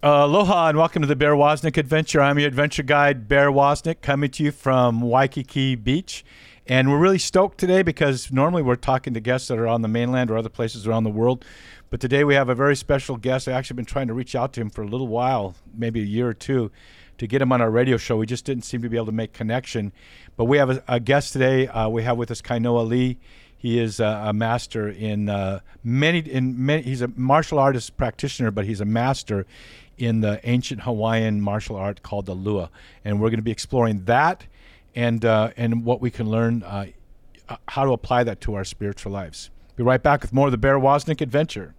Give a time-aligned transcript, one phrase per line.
[0.00, 2.20] Uh, aloha and welcome to the Bear Wozniak Adventure.
[2.20, 6.24] I'm your adventure guide, Bear Wozniak, coming to you from Waikiki Beach.
[6.68, 9.88] And we're really stoked today because normally we're talking to guests that are on the
[9.88, 11.44] mainland or other places around the world.
[11.90, 13.48] But today we have a very special guest.
[13.48, 16.04] I've actually been trying to reach out to him for a little while, maybe a
[16.04, 16.70] year or two,
[17.16, 18.18] to get him on our radio show.
[18.18, 19.92] We just didn't seem to be able to make connection.
[20.36, 21.66] But we have a, a guest today.
[21.66, 23.18] Uh, we have with us Kainoa Li.
[23.56, 26.82] He is a, a master in uh, many in many.
[26.82, 29.46] He's a martial artist practitioner, but he's a master
[29.98, 32.70] in the ancient Hawaiian martial art called the lua,
[33.04, 34.46] and we're going to be exploring that
[34.94, 36.86] and uh, and what we can learn uh,
[37.68, 39.50] how to apply that to our spiritual lives.
[39.76, 41.74] Be right back with more of the Bear Wozniak adventure.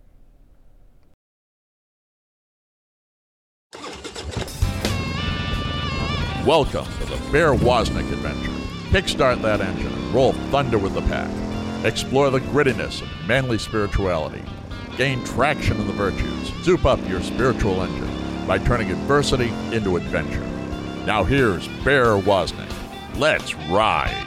[6.46, 8.50] Welcome to the Bear Wozniak adventure.
[8.90, 11.30] Kickstart that engine and roll thunder with the pack.
[11.86, 14.44] Explore the grittiness of manly spirituality.
[15.00, 16.52] Gain traction in the virtues.
[16.66, 20.46] Soup up your spiritual engine by turning adversity into adventure.
[21.06, 22.70] Now here's Bear Wozniak.
[23.18, 24.26] Let's ride.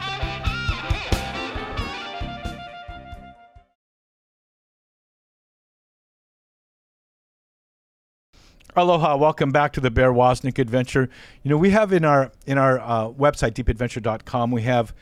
[8.75, 11.10] Aloha, welcome back to the Bear Wozniak adventure.
[11.42, 14.94] You know, we have in our in our uh, website deepadventure.com, we have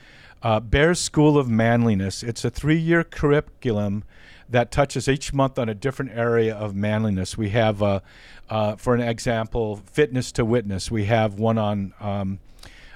[0.42, 2.25] uh, Bear School of Manliness.
[2.25, 4.02] It's a three-year curriculum
[4.51, 7.39] that touches each month on a different area of manliness.
[7.39, 8.01] We have, uh,
[8.48, 10.91] uh, for an example, fitness to witness.
[10.91, 12.41] We have one on um,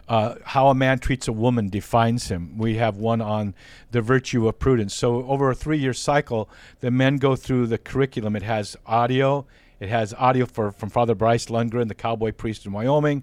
[0.08, 2.58] uh, how a man treats a woman defines him.
[2.58, 3.54] We have one on
[3.90, 4.94] the virtue of prudence.
[4.94, 6.48] So over a three-year cycle,
[6.80, 8.36] the men go through the curriculum.
[8.36, 9.46] It has audio.
[9.80, 13.22] It has audio for, from Father Bryce Lungren, the cowboy priest in Wyoming.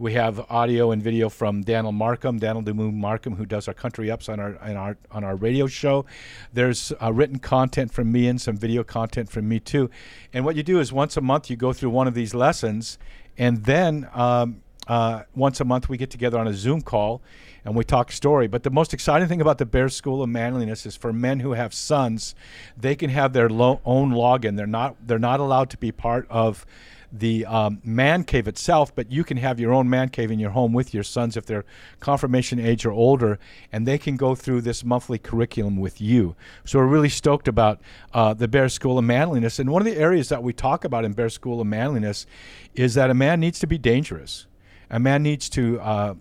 [0.00, 4.10] We have audio and video from Daniel Markham, Daniel Boone Markham, who does our country
[4.10, 6.06] ups on our on our on our radio show.
[6.54, 9.90] There's uh, written content from me and some video content from me too.
[10.32, 12.98] And what you do is once a month you go through one of these lessons,
[13.36, 17.20] and then um, uh, once a month we get together on a Zoom call
[17.66, 18.48] and we talk story.
[18.48, 21.52] But the most exciting thing about the Bear School of Manliness is for men who
[21.52, 22.34] have sons,
[22.74, 24.56] they can have their lo- own login.
[24.56, 26.64] They're not they're not allowed to be part of
[27.12, 30.50] the um, man cave itself, but you can have your own man cave in your
[30.50, 31.64] home with your sons if they're
[31.98, 33.38] confirmation age or older,
[33.72, 36.36] and they can go through this monthly curriculum with you.
[36.64, 37.80] So we're really stoked about
[38.12, 39.58] uh, the Bear School of Manliness.
[39.58, 42.26] And one of the areas that we talk about in Bear School of Manliness
[42.74, 44.46] is that a man needs to be dangerous.
[44.90, 46.14] A man needs to uh,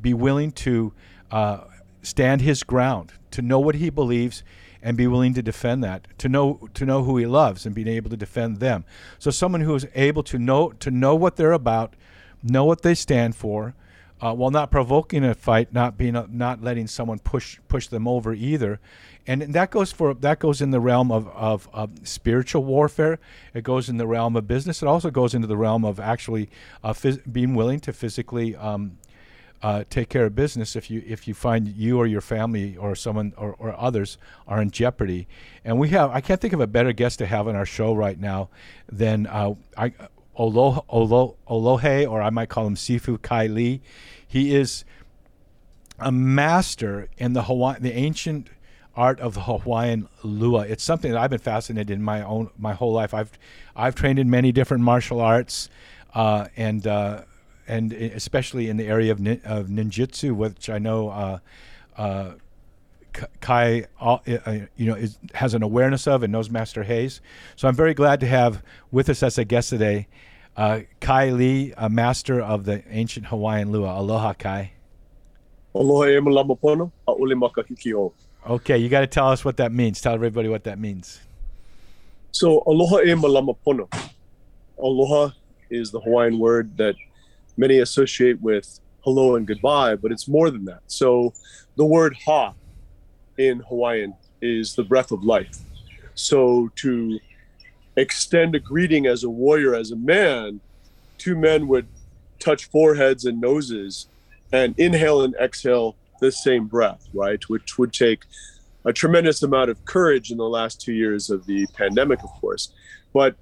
[0.00, 0.92] be willing to
[1.30, 1.60] uh,
[2.02, 4.42] stand his ground, to know what he believes
[4.82, 7.88] and be willing to defend that to know to know who he loves and being
[7.88, 8.84] able to defend them
[9.18, 11.94] so someone who is able to know to know what they're about
[12.42, 13.74] know what they stand for
[14.20, 18.06] uh, while not provoking a fight not being a, not letting someone push push them
[18.06, 18.80] over either
[19.26, 23.18] and that goes for that goes in the realm of, of, of, spiritual warfare.
[23.54, 24.82] It goes in the realm of business.
[24.82, 26.48] It also goes into the realm of actually
[26.84, 28.98] uh, phys- being willing to physically um,
[29.62, 32.94] uh, take care of business if you if you find you or your family or
[32.94, 35.26] someone or, or others are in jeopardy.
[35.64, 37.94] And we have I can't think of a better guest to have on our show
[37.94, 38.48] right now
[38.90, 39.92] than uh, I,
[40.36, 43.80] Olo, Olo, Olohe, or I might call him Sifu Kai Li.
[44.26, 44.84] He is
[45.98, 48.50] a master in the Hawaii, the ancient
[48.94, 50.62] art of the Hawaiian lua.
[50.62, 53.14] It's something that I've been fascinated in my own my whole life.
[53.14, 53.32] I've
[53.74, 55.68] I've trained in many different martial arts,
[56.14, 57.22] uh, and uh,
[57.68, 61.38] and especially in the area of, nin, of ninjutsu, which I know uh,
[61.96, 62.32] uh,
[63.40, 67.20] Kai, uh, uh, you know, is, has an awareness of and knows Master Hayes.
[67.56, 70.06] So I'm very glad to have with us as a guest today,
[70.56, 74.00] uh, Kai Li, a master of the ancient Hawaiian lua.
[74.00, 74.72] Aloha, Kai.
[75.74, 78.12] Aloha e malamapono, makahiki
[78.48, 80.00] Okay, you got to tell us what that means.
[80.00, 81.20] Tell everybody what that means.
[82.32, 83.88] So aloha e malamapono.
[84.78, 85.30] Aloha
[85.70, 86.94] is the Hawaiian word that
[87.56, 90.80] many associate with hello and goodbye, but it's more than that.
[90.86, 91.32] So
[91.76, 92.54] the word ha
[93.38, 95.58] in Hawaiian is the breath of life.
[96.14, 97.18] So to
[97.96, 100.60] extend a greeting as a warrior, as a man,
[101.18, 101.86] two men would
[102.38, 104.06] touch foreheads and noses
[104.52, 107.42] and inhale and exhale the same breath, right?
[107.48, 108.24] Which would take
[108.84, 112.72] a tremendous amount of courage in the last two years of the pandemic, of course.
[113.12, 113.34] But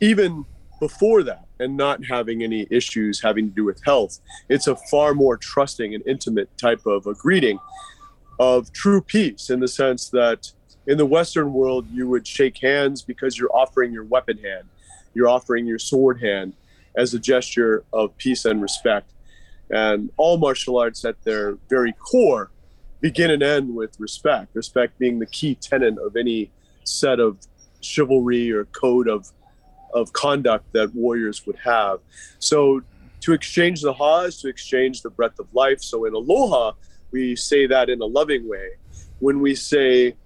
[0.00, 0.44] even
[0.84, 4.20] before that and not having any issues having to do with health.
[4.50, 7.58] It's a far more trusting and intimate type of a greeting
[8.38, 10.52] of true peace in the sense that
[10.86, 14.68] in the Western world, you would shake hands because you're offering your weapon hand,
[15.14, 16.52] you're offering your sword hand
[16.98, 19.10] as a gesture of peace and respect.
[19.70, 22.50] And all martial arts at their very core
[23.00, 26.50] begin and end with respect, respect being the key tenet of any
[26.84, 27.38] set of
[27.80, 29.32] chivalry or code of
[29.94, 32.00] of conduct that warriors would have.
[32.38, 32.82] So
[33.20, 35.80] to exchange the ha is to exchange the breath of life.
[35.80, 36.72] So in aloha,
[37.10, 38.70] we say that in a loving way.
[39.20, 40.16] When we say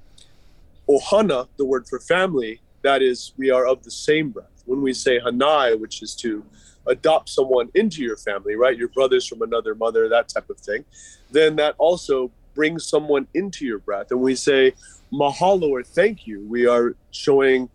[0.89, 4.63] ohana, the word for family, that is, we are of the same breath.
[4.65, 6.45] When we say hanai, which is to
[6.87, 8.77] adopt someone into your family, right?
[8.77, 10.85] Your brothers from another mother, that type of thing,
[11.31, 14.11] then that also brings someone into your breath.
[14.11, 14.73] And we say
[15.13, 16.41] mahalo or thank you.
[16.49, 17.69] We are showing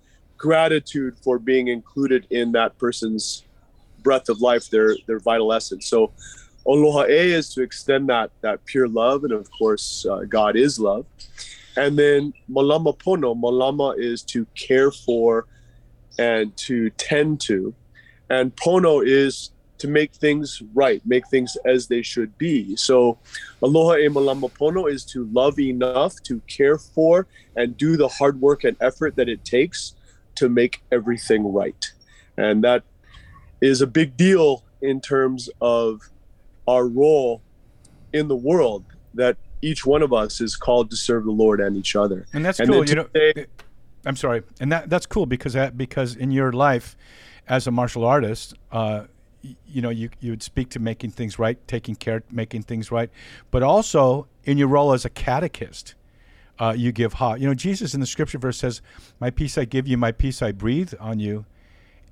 [0.43, 3.45] gratitude for being included in that person's
[4.03, 5.87] breath of life, their their vital essence.
[5.87, 6.11] So
[6.67, 10.77] aloha e is to extend that that pure love, and of course, uh, God is
[10.77, 11.05] love.
[11.77, 15.47] And then malama pono, malama is to care for
[16.19, 17.73] and to tend to
[18.29, 22.75] and pono is to make things right, make things as they should be.
[22.75, 23.17] So,
[23.61, 28.41] aloha e malama pono is to love enough to care for and do the hard
[28.41, 29.95] work and effort that it takes
[30.35, 31.91] to make everything right.
[32.37, 32.83] And that
[33.61, 36.01] is a big deal in terms of
[36.67, 37.41] our role
[38.11, 41.77] in the world that each one of us is called to serve the Lord and
[41.77, 42.25] each other.
[42.33, 42.87] And that's and cool.
[42.87, 43.07] You know,
[44.05, 46.97] I'm sorry, and that that's cool because that because in your life,
[47.47, 49.05] as a martial artist, uh,
[49.41, 53.09] you know, you, you would speak to making things right, taking care, making things right,
[53.51, 55.95] but also in your role as a catechist,
[56.63, 57.33] uh, you give ha.
[57.35, 58.81] You know, Jesus in the scripture verse says,
[59.19, 61.45] "My peace I give you, my peace I breathe on you,"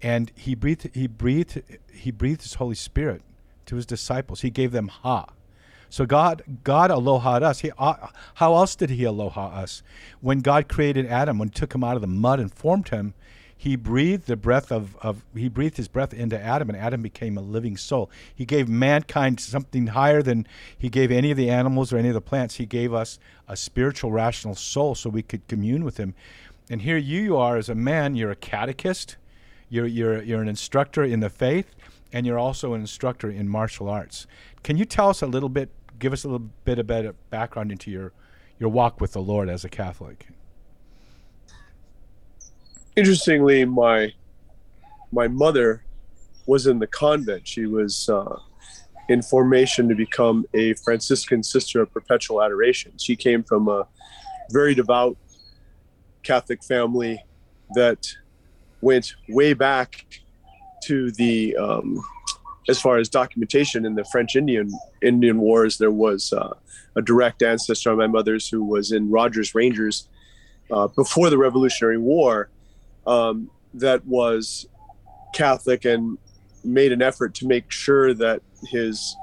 [0.02, 1.62] and he breathed, he breathed,
[1.94, 3.22] he breathed his Holy Spirit
[3.68, 4.42] to his disciples.
[4.42, 5.28] He gave them ha.
[5.90, 7.60] So God, God aloha us.
[7.60, 9.84] He, uh, how else did He aloha us?
[10.22, 13.14] When God created Adam, when He took him out of the mud and formed him,
[13.62, 17.38] he breathed the breath of, of he breathed his breath into adam and adam became
[17.38, 18.10] a living soul.
[18.34, 22.16] He gave mankind something higher than he gave any of the animals or any of
[22.16, 22.56] the plants.
[22.56, 26.16] He gave us a spiritual rational soul so we could commune with him.
[26.72, 28.16] And here you are as a man.
[28.16, 29.18] You're a catechist.
[29.70, 31.76] You're, you're, you're an instructor in the faith
[32.12, 34.26] and you're also an instructor in martial arts.
[34.64, 35.70] Can you tell us a little bit
[36.00, 38.12] give us a little bit of background into your
[38.58, 40.30] your walk with the lord as a catholic
[42.96, 44.14] interestingly, my
[45.12, 45.84] my mother
[46.46, 47.48] was in the convent.
[47.48, 48.38] She was uh,
[49.10, 52.94] in formation to become a Franciscan sister of perpetual adoration.
[52.98, 53.88] She came from a
[54.52, 55.18] very devout
[56.24, 57.24] Catholic family
[57.74, 58.08] that
[58.82, 60.06] went way back
[60.84, 62.02] to the um,
[62.70, 64.72] as far as documentation in the French Indian
[65.02, 65.78] Indian Wars.
[65.78, 66.54] There was uh,
[66.96, 70.08] a direct ancestor of my mother's who was in Rogers Rangers
[70.72, 72.50] uh, before the Revolutionary War
[73.08, 74.68] um, that was
[75.34, 76.18] Catholic and
[76.64, 79.16] made an effort to make sure that his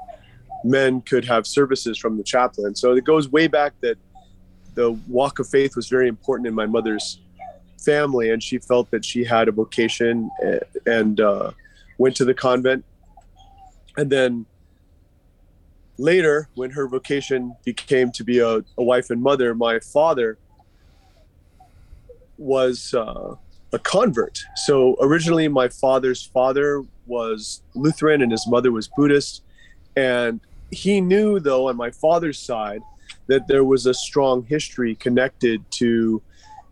[0.63, 2.75] men could have services from the chaplain.
[2.75, 3.97] So it goes way back that
[4.75, 7.21] the walk of faith was very important in my mother's
[7.77, 10.29] family, and she felt that she had a vocation
[10.85, 11.51] and uh,
[11.97, 12.83] went to the convent.
[13.95, 14.45] And then
[15.97, 20.37] later, when her vocation became to be a, a wife and mother, my father
[22.37, 22.93] was.
[22.93, 23.35] Uh,
[23.71, 24.39] a convert.
[24.55, 29.43] So originally, my father's father was Lutheran and his mother was Buddhist.
[29.95, 30.39] And
[30.71, 32.81] he knew, though, on my father's side,
[33.27, 36.21] that there was a strong history connected to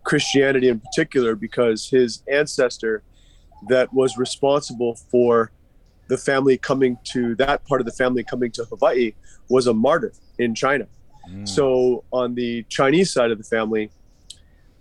[0.03, 3.03] Christianity in particular because his ancestor
[3.67, 5.51] that was responsible for
[6.07, 9.13] the family coming to that part of the family coming to Hawaii
[9.49, 10.87] was a martyr in China.
[11.29, 11.47] Mm.
[11.47, 13.91] So on the Chinese side of the family,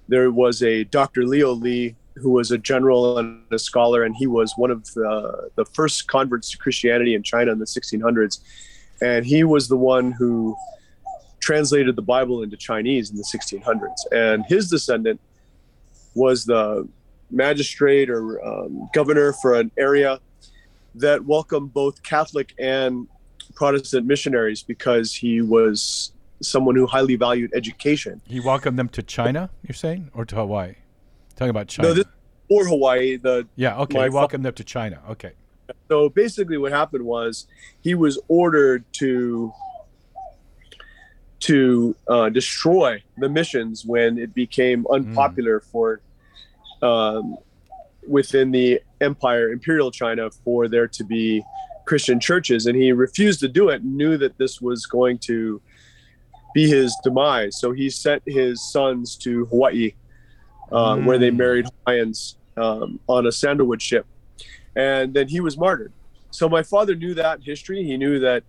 [0.09, 1.25] there was a Dr.
[1.25, 5.51] Leo Li who was a general and a scholar, and he was one of the,
[5.55, 8.41] the first converts to Christianity in China in the 1600s.
[9.03, 10.57] And he was the one who
[11.41, 13.95] translated the Bible into Chinese in the 1600s.
[14.13, 15.21] And his descendant
[16.15, 16.89] was the
[17.31, 20.19] magistrate or um, governor for an area
[20.95, 23.07] that welcomed both Catholic and
[23.55, 28.21] Protestant missionaries because he was someone who highly valued education.
[28.27, 30.77] He welcomed them to China, you're saying, or to Hawaii?
[31.37, 31.89] Talking about China.
[31.89, 32.07] No, this
[32.49, 33.17] or Hawaii.
[33.17, 34.05] The yeah, okay.
[34.05, 35.01] He welcomed them to China.
[35.11, 35.33] Okay.
[35.89, 37.47] So basically, what happened was
[37.83, 39.53] he was ordered to
[41.41, 44.95] to uh, destroy the missions when it became hmm.
[44.95, 45.65] unpopular mm.
[45.71, 46.01] for
[46.83, 47.37] um,
[48.09, 51.45] within the empire, imperial China, for there to be
[51.85, 53.85] Christian churches, and he refused to do it.
[53.85, 55.61] Knew that this was going to
[56.55, 59.93] be his demise, so he sent his sons to Hawaii
[60.73, 61.05] uh, mm.
[61.05, 64.07] where they married Hawaiians um, on a sandalwood ship.
[64.75, 65.93] And then he was martyred.
[66.31, 67.83] So my father knew that history.
[67.83, 68.43] He knew that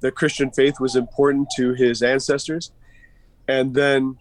[0.00, 2.72] the Christian faith was important to his ancestors.
[3.46, 4.16] And then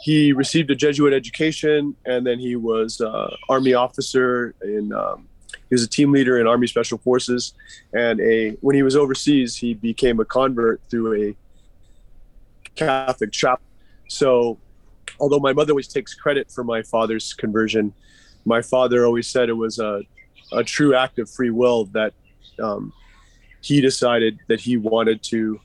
[0.00, 4.92] he received a Jesuit education, and then he was uh, Army officer in.
[4.92, 5.28] Um,
[5.70, 7.54] he was a team leader in Army Special Forces,
[7.94, 11.36] and a when he was overseas, he became a convert through a
[12.74, 13.64] Catholic chapel.
[14.08, 14.58] So,
[15.20, 17.92] although my mother always takes credit for my father's conversion,
[18.44, 20.02] my father always said it was a,
[20.52, 22.12] a true act of free will that
[22.62, 22.92] um,
[23.60, 25.60] he decided that he wanted to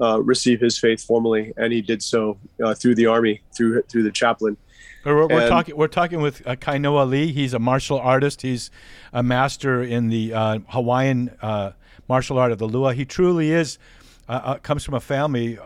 [0.00, 4.02] uh, receive his faith formally, and he did so uh, through the army, through through
[4.02, 4.56] the chaplain.
[5.04, 5.76] We're, we're talking.
[5.76, 7.30] We're talking with uh, Kainoa Li.
[7.30, 8.42] He's a martial artist.
[8.42, 8.70] He's
[9.12, 11.72] a master in the uh, Hawaiian uh,
[12.08, 12.94] martial art of the lua.
[12.94, 13.78] He truly is.
[14.26, 15.58] Uh, uh, comes from a family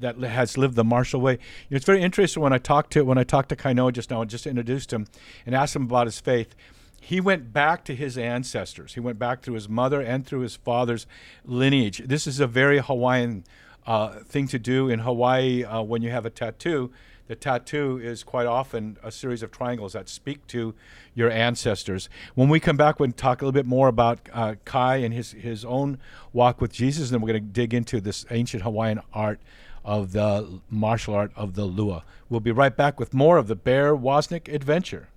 [0.00, 1.32] that has lived the martial way.
[1.32, 1.38] You
[1.70, 4.20] know, it's very interesting when I talked to when I talked to Kainoa just now
[4.20, 5.06] and just introduced him
[5.46, 6.54] and asked him about his faith
[7.00, 8.94] he went back to his ancestors.
[8.94, 11.06] He went back through his mother and through his father's
[11.44, 12.02] lineage.
[12.06, 13.44] This is a very Hawaiian
[13.86, 16.92] uh, thing to do in Hawaii uh, when you have a tattoo.
[17.26, 20.74] The tattoo is quite often a series of triangles that speak to
[21.14, 22.08] your ancestors.
[22.34, 25.32] When we come back, we'll talk a little bit more about uh, Kai and his,
[25.32, 25.98] his own
[26.32, 29.40] walk with Jesus, and then we're going to dig into this ancient Hawaiian art
[29.84, 32.04] of the martial art of the Lua.
[32.28, 35.08] We'll be right back with more of the Bear Wozniak adventure.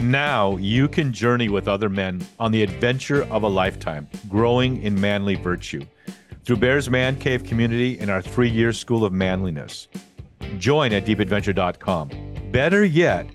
[0.00, 5.00] Now you can journey with other men on the adventure of a lifetime, growing in
[5.00, 5.84] manly virtue.
[6.44, 9.88] Through Bear's Man Cave community and our three year school of manliness.
[10.58, 12.10] Join at deepadventure.com.
[12.50, 13.26] Better yet,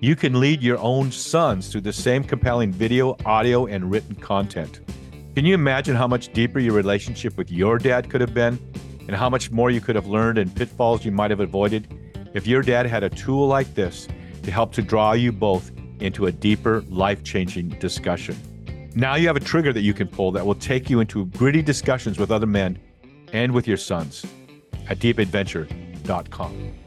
[0.00, 4.80] you can lead your own sons through the same compelling video, audio, and written content.
[5.34, 8.56] Can you imagine how much deeper your relationship with your dad could have been?
[9.08, 11.88] And how much more you could have learned and pitfalls you might have avoided
[12.34, 14.06] if your dad had a tool like this
[14.44, 18.36] to help to draw you both into a deeper, life changing discussion.
[18.94, 21.62] Now you have a trigger that you can pull that will take you into gritty
[21.62, 22.78] discussions with other men
[23.32, 24.24] and with your sons
[24.88, 26.83] at deepadventure.com.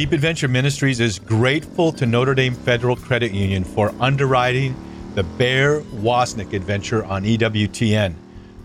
[0.00, 4.74] Deep Adventure Ministries is grateful to Notre Dame Federal Credit Union for underwriting
[5.14, 8.14] the Bear Wozniak adventure on EWTN.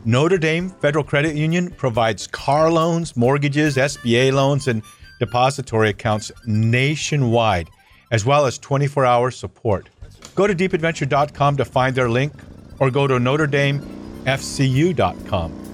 [0.06, 4.82] Notre Dame Federal Credit Union provides car loans, mortgages, SBA loans, and
[5.20, 7.70] depository accounts nationwide,
[8.12, 9.90] as well as 24 hour support.
[10.36, 12.32] Go to deepadventure.com to find their link
[12.80, 15.65] or go to NotreDameFCU.com.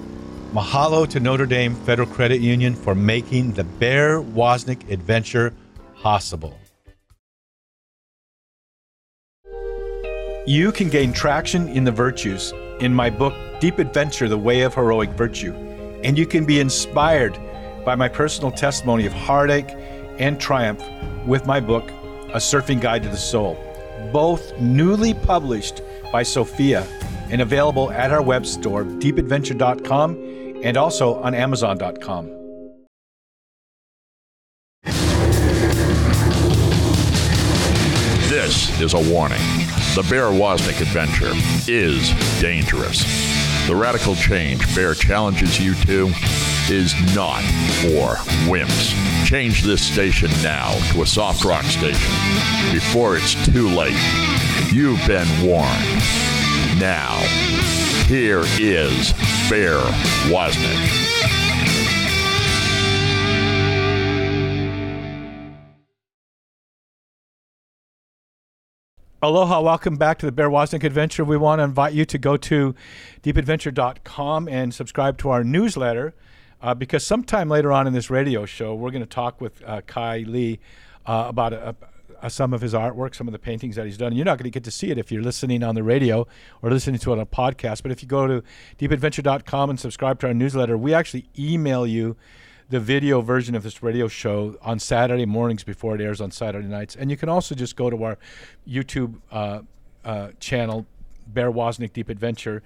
[0.52, 5.54] Mahalo to Notre Dame Federal Credit Union for making the Bear Wozniak adventure
[6.02, 6.58] possible.
[10.46, 14.74] You can gain traction in the virtues in my book, Deep Adventure The Way of
[14.74, 15.54] Heroic Virtue.
[16.04, 17.38] And you can be inspired
[17.82, 19.70] by my personal testimony of heartache
[20.18, 20.84] and triumph
[21.26, 21.88] with my book,
[22.34, 23.56] A Surfing Guide to the Soul,
[24.12, 25.80] both newly published
[26.12, 26.86] by Sophia
[27.30, 30.31] and available at our web store, deepadventure.com,
[30.62, 32.42] and also on amazon.com.
[38.28, 39.38] This is a warning.
[39.94, 41.32] The Bear Wozniak adventure
[41.70, 43.04] is dangerous.
[43.68, 46.10] The radical change Bear challenges you to
[46.70, 47.42] is not
[47.82, 48.16] for
[48.48, 48.94] wimps.
[49.26, 52.10] Change this station now to a soft rock station
[52.72, 54.00] before it's too late.
[54.72, 56.02] You've been warned.
[56.80, 57.20] Now,
[58.12, 59.14] here is
[59.48, 59.78] Bear
[60.28, 60.76] Wozniak.
[69.22, 71.24] Aloha, welcome back to the Bear Wozniak Adventure.
[71.24, 72.74] We want to invite you to go to
[73.22, 76.14] deepadventure.com and subscribe to our newsletter
[76.60, 79.80] uh, because sometime later on in this radio show, we're going to talk with uh,
[79.86, 80.60] Kai Li
[81.06, 81.74] uh, about a,
[82.22, 84.14] a, some of his artwork, some of the paintings that he's done.
[84.14, 86.26] You're not going to get to see it if you're listening on the radio
[86.62, 88.42] or listening to it on a podcast, but if you go to
[88.78, 92.16] deepadventure.com and subscribe to our newsletter, we actually email you
[92.70, 96.68] the video version of this radio show on Saturday mornings before it airs on Saturday
[96.68, 96.96] nights.
[96.96, 98.18] And you can also just go to our
[98.66, 99.60] YouTube uh,
[100.04, 100.86] uh, channel,
[101.26, 102.62] Bear Wozniak Deep Adventure,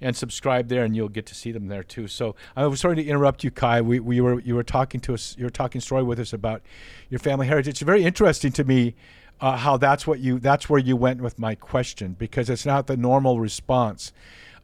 [0.00, 2.08] and subscribe there, and you'll get to see them there too.
[2.08, 3.80] So I was sorry to interrupt you, Kai.
[3.80, 6.62] We, we were you were talking to us, you were talking story with us about
[7.08, 7.70] your family heritage.
[7.70, 8.94] It's very interesting to me.
[9.40, 12.86] Uh, how that's what you that's where you went with my question because it's not
[12.86, 14.12] the normal response,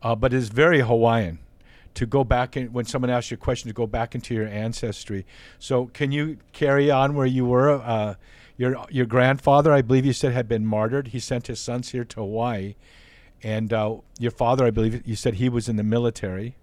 [0.02, 1.38] uh, but it's very Hawaiian
[1.94, 4.46] to go back in, when someone asks you a question to go back into your
[4.46, 5.24] ancestry.
[5.58, 7.70] So can you carry on where you were?
[7.70, 8.14] Uh,
[8.58, 11.08] your your grandfather, I believe you said, had been martyred.
[11.08, 12.74] He sent his sons here to Hawaii,
[13.42, 16.56] and uh, your father, I believe you said he was in the military,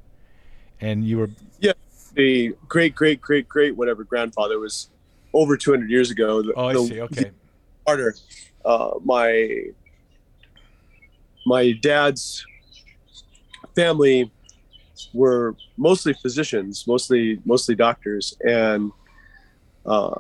[0.82, 1.74] and you were yeah.
[2.16, 4.90] The great great great great whatever grandfather was
[5.34, 6.42] over 200 years ago.
[6.44, 7.02] The, oh, I the, see.
[7.02, 7.32] Okay.
[7.88, 8.16] Martyr.
[8.64, 9.66] Uh, my
[11.46, 12.46] my dad's
[13.76, 14.32] family
[15.14, 18.92] were mostly physicians, mostly mostly doctors, and
[19.86, 20.20] uh,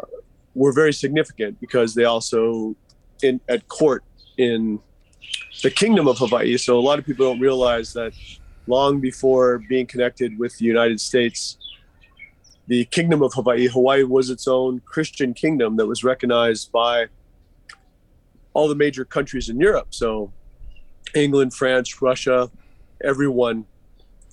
[0.55, 2.75] were very significant because they also
[3.21, 4.03] in at court
[4.37, 4.79] in
[5.61, 6.57] the kingdom of Hawaii.
[6.57, 8.13] So a lot of people don't realize that
[8.67, 11.57] long before being connected with the United States,
[12.67, 17.07] the kingdom of Hawaii, Hawaii was its own Christian kingdom that was recognized by
[18.53, 19.87] all the major countries in Europe.
[19.91, 20.31] So
[21.13, 22.49] England, France, Russia,
[23.03, 23.65] everyone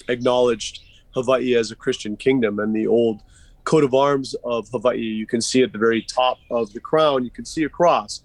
[0.09, 0.81] acknowledged
[1.15, 3.21] Hawaii as a Christian kingdom and the old
[3.65, 4.99] coat of arms of Hawaii.
[4.99, 8.23] You can see at the very top of the crown, you can see a cross.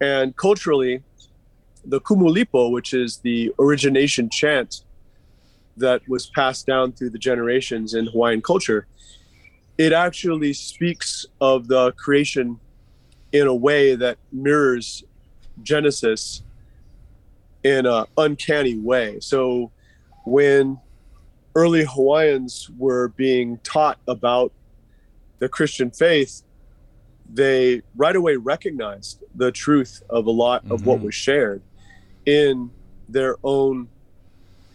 [0.00, 1.02] And culturally,
[1.88, 4.82] the Kumulipo, which is the origination chant
[5.76, 8.86] that was passed down through the generations in Hawaiian culture,
[9.78, 12.58] it actually speaks of the creation
[13.32, 15.04] in a way that mirrors
[15.62, 16.42] Genesis
[17.62, 19.20] in an uncanny way.
[19.20, 19.70] So
[20.24, 20.80] when
[21.54, 24.52] early Hawaiians were being taught about
[25.38, 26.42] the Christian faith,
[27.28, 30.88] they right away recognized the truth of a lot of mm-hmm.
[30.88, 31.62] what was shared
[32.26, 32.70] in
[33.08, 33.88] their own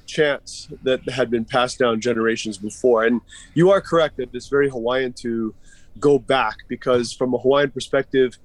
[0.06, 3.06] chants that had been passed down generations before.
[3.06, 3.22] And
[3.54, 5.54] you are correct that it's very Hawaiian to
[6.00, 8.38] go back because, from a Hawaiian perspective,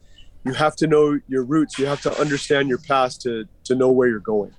[0.45, 1.79] you have to know your roots.
[1.79, 4.53] You have to understand your past to to know where you're going.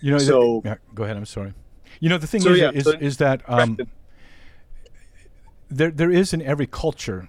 [0.00, 1.16] You know, so the, yeah, go ahead.
[1.16, 1.54] I'm sorry.
[2.00, 3.78] You know, the thing so, is, yeah, is, so is that um,
[5.70, 7.28] there there is in every culture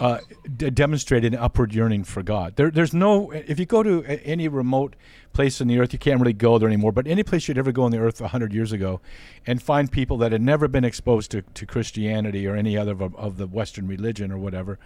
[0.00, 0.18] uh,
[0.56, 2.56] d- demonstrated an upward yearning for God.
[2.56, 3.30] There, there's no.
[3.32, 4.96] If you go to any remote
[5.32, 6.90] place on the earth, you can't really go there anymore.
[6.90, 9.00] But any place you'd ever go on the earth hundred years ago,
[9.46, 13.14] and find people that had never been exposed to, to Christianity or any other of,
[13.14, 14.78] of the Western religion or whatever,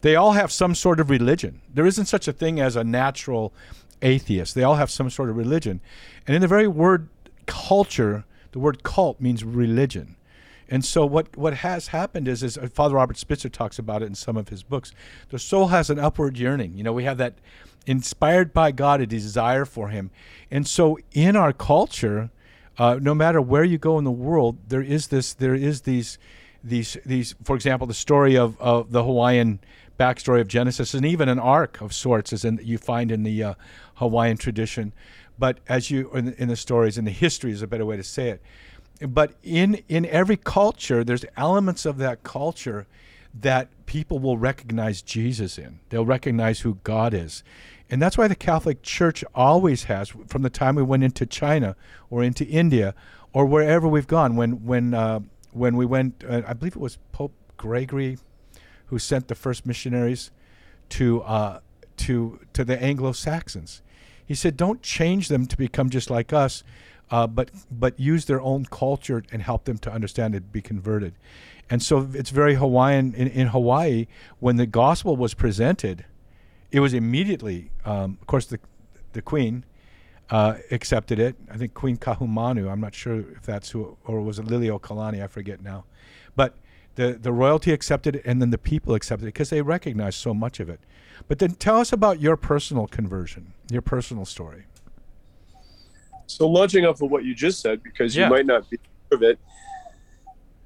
[0.00, 1.60] they all have some sort of religion.
[1.72, 3.52] There isn't such a thing as a natural
[4.00, 4.54] atheist.
[4.54, 5.80] They all have some sort of religion,
[6.26, 7.08] and in the very word
[7.44, 10.16] culture, the word cult means religion.
[10.68, 14.06] And so what, what has happened is, is uh, Father Robert Spitzer talks about it
[14.06, 14.92] in some of his books.
[15.28, 16.76] The soul has an upward yearning.
[16.76, 17.34] You know, we have that
[17.86, 20.10] inspired by God, a desire for Him.
[20.50, 22.30] And so in our culture,
[22.78, 26.18] uh, no matter where you go in the world, there is this, there is these,
[26.62, 27.34] these, these.
[27.42, 29.60] For example, the story of, of the Hawaiian
[29.98, 33.42] backstory of Genesis, and even an ark of sorts, is in you find in the
[33.42, 33.54] uh,
[33.94, 34.92] Hawaiian tradition.
[35.38, 38.02] But as you in, in the stories, in the history is a better way to
[38.02, 38.42] say it
[39.00, 42.86] but in in every culture there's elements of that culture
[43.38, 45.80] that people will recognize Jesus in.
[45.90, 47.44] They'll recognize who God is.
[47.90, 51.76] And that's why the Catholic Church always has from the time we went into China
[52.10, 52.94] or into India
[53.32, 55.20] or wherever we've gone when when uh,
[55.52, 58.18] when we went uh, I believe it was Pope Gregory
[58.86, 60.30] who sent the first missionaries
[60.90, 61.60] to uh,
[61.98, 63.82] to to the Anglo-Saxons.
[64.24, 66.64] He said don't change them to become just like us
[67.10, 71.14] uh, but but use their own culture and help them to understand it, be converted.
[71.68, 74.06] And so it's very Hawaiian in, in Hawaii
[74.38, 76.04] when the gospel was presented,
[76.70, 78.58] it was immediately, um, of course, the
[79.12, 79.64] the queen
[80.30, 81.36] uh, accepted it.
[81.50, 82.70] I think Queen Kaahumanu.
[82.70, 85.22] I'm not sure if that's who, or was it Liliuokalani?
[85.22, 85.84] I forget now.
[86.34, 86.56] But
[86.96, 90.34] the the royalty accepted it, and then the people accepted it because they recognized so
[90.34, 90.80] much of it.
[91.28, 94.64] But then tell us about your personal conversion, your personal story.
[96.26, 98.78] So launching off of what you just said, because you might not be
[99.10, 99.38] aware of it,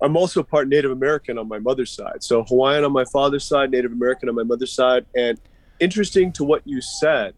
[0.03, 2.23] I'm also part Native American on my mother's side.
[2.23, 5.05] So Hawaiian on my father's side, Native American on my mother's side.
[5.15, 5.39] And
[5.79, 7.35] interesting to what you said,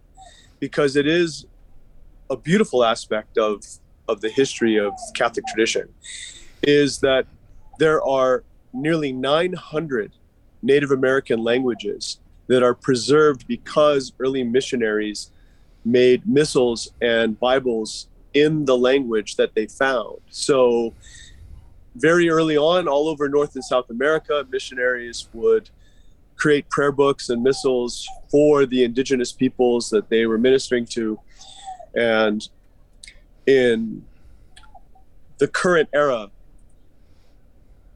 [0.60, 1.46] because it is
[2.30, 3.62] a beautiful aspect of
[4.08, 5.88] of the history of Catholic tradition,
[6.62, 7.26] is that
[7.78, 10.12] there are nearly 900
[10.62, 15.30] Native American languages that are preserved because early missionaries
[15.84, 20.18] made missals and Bibles in the language that they found.
[20.30, 20.94] So,
[21.94, 25.68] very early on, all over North and South America, missionaries would
[26.36, 31.20] create prayer books and missals for the indigenous peoples that they were ministering to.
[31.94, 32.48] And
[33.46, 34.04] in
[35.38, 36.30] the current era,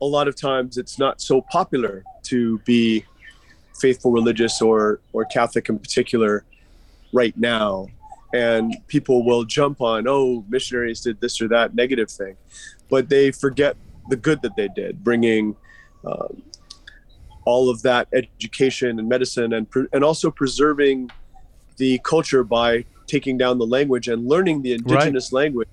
[0.01, 3.05] a lot of times it's not so popular to be
[3.75, 6.45] faithful religious or or Catholic in particular
[7.13, 7.89] right now
[8.37, 12.37] and people will jump on oh missionaries did this or that negative thing
[12.91, 13.77] but they forget
[14.11, 15.57] the good that they did bringing
[16.05, 16.43] um,
[17.47, 21.11] all of that education and medicine and and also preserving
[21.79, 25.45] the culture by taking down the language and learning the indigenous right.
[25.45, 25.69] language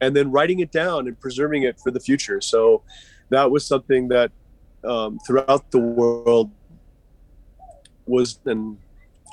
[0.00, 2.82] and then writing it down and preserving it for the future so
[3.30, 4.30] that was something that
[4.84, 6.50] um, throughout the world
[8.06, 8.76] was and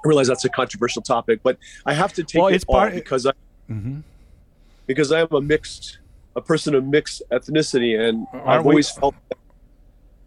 [0.04, 2.94] I realize that's a controversial topic, but I have to take well, it it's part,
[2.94, 3.32] because I.
[3.70, 4.00] Mm-hmm.
[4.88, 6.00] because I am a mixed,
[6.36, 9.38] a person of mixed ethnicity, and Aren't I've we- always felt that,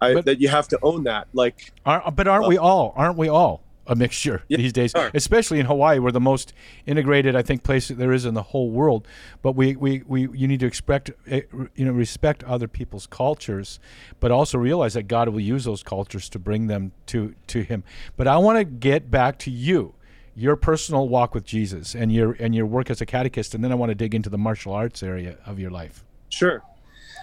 [0.00, 1.28] I, But- that you have to own that.
[1.32, 2.92] Like, Aren't, but aren't we all?
[2.96, 4.92] Aren't we all a mixture Yeah, these days?
[5.14, 6.52] Especially in Hawaii, we're the most
[6.86, 9.06] integrated, I think, place there is in the whole world.
[9.42, 11.42] But we, we, we you need to expect, eh,
[11.74, 13.80] you know, respect other people's cultures,
[14.20, 17.84] but also realize that God will use those cultures to bring them to to Him.
[18.16, 19.94] But I want to get back to you.
[20.34, 23.70] Your personal walk with Jesus and your and your work as a catechist, and then
[23.70, 26.04] I want to dig into the martial arts area of your life.
[26.30, 26.62] Sure.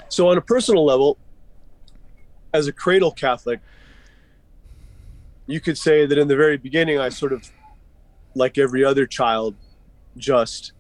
[0.10, 1.18] So, on a personal level,
[2.54, 3.60] as a cradle Catholic,
[5.50, 7.50] you could say that in the very beginning, I sort of,
[8.36, 9.56] like every other child,
[10.16, 10.74] just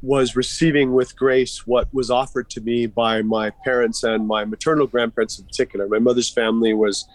[0.00, 4.86] was receiving with grace what was offered to me by my parents and my maternal
[4.86, 5.88] grandparents in particular.
[5.88, 7.08] My mother's family was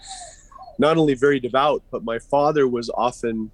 [0.77, 3.49] not only very devout, but my father was often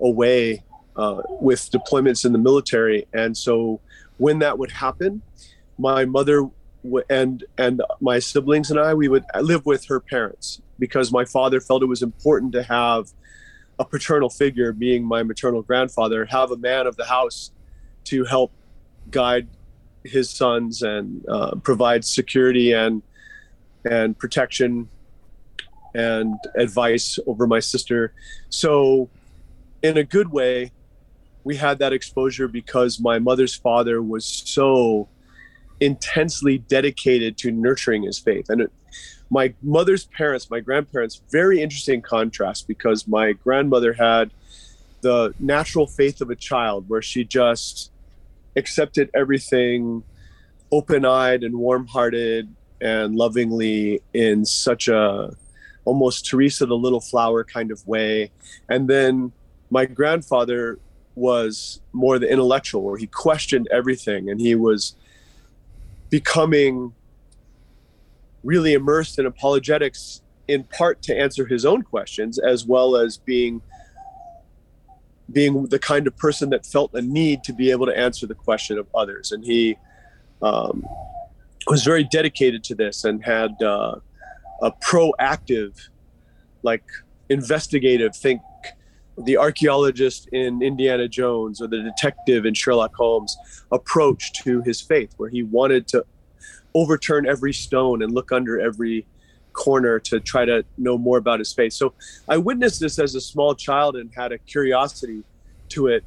[0.00, 0.64] away
[0.96, 3.06] uh, with deployments in the military.
[3.12, 3.80] And so
[4.16, 5.22] when that would happen,
[5.78, 6.48] my mother
[7.08, 11.60] and and my siblings and I we would live with her parents because my father
[11.60, 13.12] felt it was important to have
[13.78, 17.50] a paternal figure, being my maternal grandfather, have a man of the house
[18.04, 18.52] to help
[19.10, 19.48] guide
[20.04, 23.02] his sons and uh, provide security and
[23.84, 24.88] and protection
[25.94, 28.12] and advice over my sister.
[28.50, 29.08] So,
[29.82, 30.72] in a good way,
[31.44, 35.08] we had that exposure because my mother's father was so
[35.80, 38.50] intensely dedicated to nurturing his faith.
[38.50, 38.72] And it,
[39.30, 44.30] my mother's parents, my grandparents, very interesting contrast because my grandmother had
[45.00, 47.90] the natural faith of a child where she just
[48.56, 50.02] accepted everything
[50.72, 55.34] open-eyed and warm-hearted and lovingly in such a
[55.84, 58.30] almost Teresa the little flower kind of way.
[58.68, 59.32] And then
[59.70, 60.78] my grandfather
[61.14, 64.94] was more the intellectual where he questioned everything and he was
[66.10, 66.92] becoming
[68.42, 73.62] really immersed in apologetics in part to answer his own questions as well as being
[75.32, 78.34] being the kind of person that felt a need to be able to answer the
[78.34, 79.30] question of others.
[79.30, 79.76] And he
[80.42, 80.84] um,
[81.68, 83.94] was very dedicated to this and had uh,
[84.60, 85.88] a proactive
[86.64, 86.82] like
[87.28, 88.42] investigative think
[89.24, 93.36] the archaeologist in Indiana Jones or the detective in Sherlock Holmes
[93.70, 96.04] approach to his faith, where he wanted to
[96.74, 99.06] overturn every stone and look under every
[99.52, 101.72] corner to try to know more about his faith.
[101.72, 101.92] So
[102.28, 105.22] I witnessed this as a small child and had a curiosity
[105.70, 106.04] to it.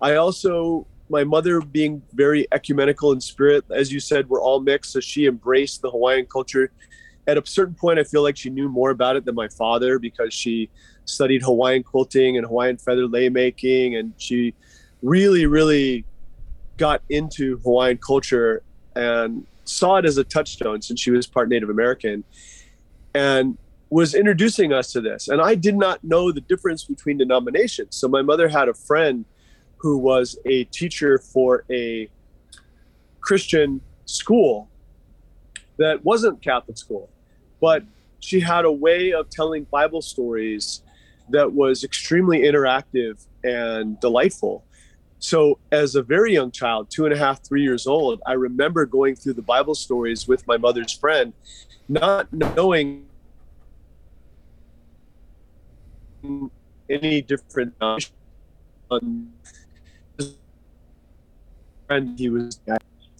[0.00, 4.92] I also, my mother being very ecumenical in spirit, as you said, we're all mixed.
[4.92, 6.72] So she embraced the Hawaiian culture.
[7.26, 9.98] At a certain point, I feel like she knew more about it than my father
[9.98, 10.70] because she
[11.04, 14.54] studied Hawaiian quilting and Hawaiian feather lei making, and she
[15.02, 16.04] really, really
[16.76, 18.62] got into Hawaiian culture
[18.94, 22.24] and saw it as a touchstone since she was part Native American,
[23.14, 23.56] and
[23.90, 25.28] was introducing us to this.
[25.28, 27.94] And I did not know the difference between denominations.
[27.96, 29.24] So my mother had a friend
[29.76, 32.08] who was a teacher for a
[33.20, 34.68] Christian school
[35.76, 37.10] that wasn't Catholic school,
[37.60, 37.82] but
[38.20, 40.82] she had a way of telling Bible stories
[41.30, 44.64] that was extremely interactive and delightful.
[45.18, 48.84] So, as a very young child, two and a half, three years old, I remember
[48.86, 51.32] going through the Bible stories with my mother's friend,
[51.88, 53.06] not knowing
[56.90, 57.74] any different.
[61.88, 62.60] And he was,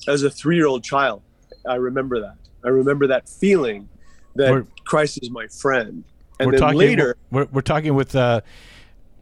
[0.08, 1.22] as a three year old child,
[1.66, 2.36] I remember that.
[2.64, 3.88] I remember that feeling
[4.34, 6.04] that Christ is my friend.
[6.42, 8.40] And we're talking, later, we're, we're talking with, uh,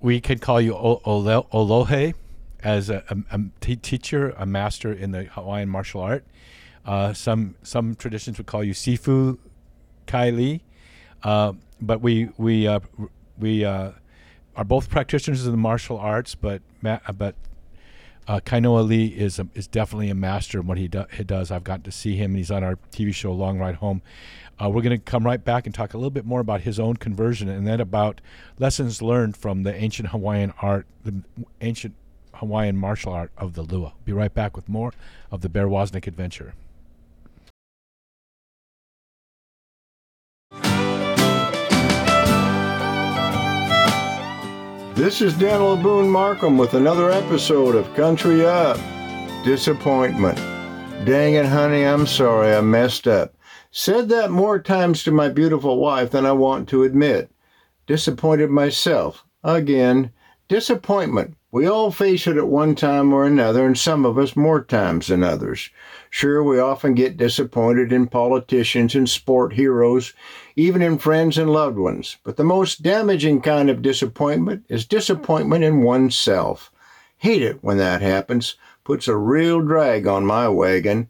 [0.01, 2.15] we could call you Olohe
[2.63, 6.25] as a, a, a te- teacher, a master in the Hawaiian martial art.
[6.85, 9.39] Uh, some some traditions would call you Sifu
[10.07, 10.61] Kaili,
[11.23, 12.81] uh, but we we uh,
[13.39, 13.91] we uh,
[14.57, 16.35] are both practitioners of the martial arts.
[16.35, 17.35] But ma- uh, but
[18.27, 21.51] uh, Kainoa Li is a, is definitely a master in what he, do- he does.
[21.51, 24.01] I've gotten to see him, and he's on our TV show Long Ride Home.
[24.63, 26.79] Uh, we're going to come right back and talk a little bit more about his
[26.79, 28.21] own conversion, and then about
[28.59, 31.23] lessons learned from the ancient Hawaiian art, the
[31.63, 31.95] ancient
[32.35, 33.95] Hawaiian martial art of the lua.
[34.05, 34.93] Be right back with more
[35.31, 36.53] of the Bear Wozniak adventure.
[44.95, 48.79] This is Daniel Boone Markham with another episode of Country Up.
[49.43, 50.37] Disappointment.
[51.07, 53.35] Dang it, honey, I'm sorry I messed up.
[53.73, 57.31] Said that more times to my beautiful wife than I want to admit.
[57.87, 59.25] Disappointed myself.
[59.45, 60.11] Again,
[60.49, 61.37] disappointment.
[61.53, 65.07] We all face it at one time or another, and some of us more times
[65.07, 65.71] than others.
[66.09, 70.15] Sure, we often get disappointed in politicians and sport heroes,
[70.57, 72.17] even in friends and loved ones.
[72.25, 76.73] But the most damaging kind of disappointment is disappointment in oneself.
[77.19, 78.57] Hate it when that happens.
[78.83, 81.09] Puts a real drag on my wagon.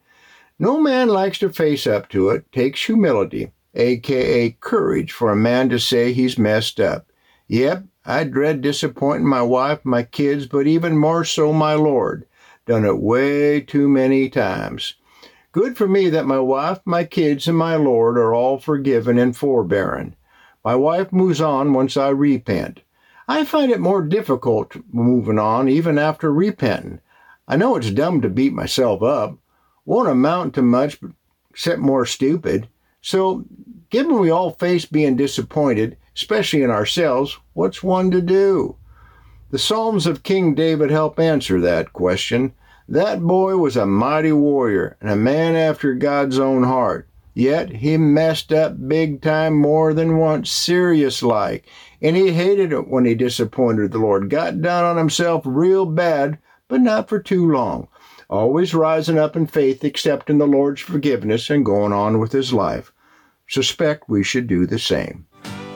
[0.63, 2.53] No man likes to face up to it.
[2.53, 7.11] Takes humility, aka courage, for a man to say he's messed up.
[7.49, 12.27] Yep, I dread disappointing my wife, my kids, but even more so my Lord.
[12.67, 14.97] Done it way too many times.
[15.53, 19.35] Good for me that my wife, my kids, and my Lord are all forgiven and
[19.35, 20.15] forbearing.
[20.63, 22.81] My wife moves on once I repent.
[23.27, 27.01] I find it more difficult moving on even after repenting.
[27.49, 29.39] I know it's dumb to beat myself up.
[29.91, 31.01] Won't amount to much
[31.51, 32.69] except more stupid.
[33.03, 33.45] So,
[33.91, 38.77] given we all face being disappointed, especially in ourselves, what's one to do?
[39.51, 42.55] The Psalms of King David help answer that question.
[42.89, 47.09] That boy was a mighty warrior and a man after God's own heart.
[47.35, 51.67] Yet he messed up big time more than once, serious like.
[52.01, 54.31] And he hated it when he disappointed the Lord.
[54.31, 57.89] Got down on himself real bad, but not for too long.
[58.31, 62.93] Always rising up in faith, accepting the Lord's forgiveness, and going on with his life.
[63.49, 65.27] Suspect we should do the same.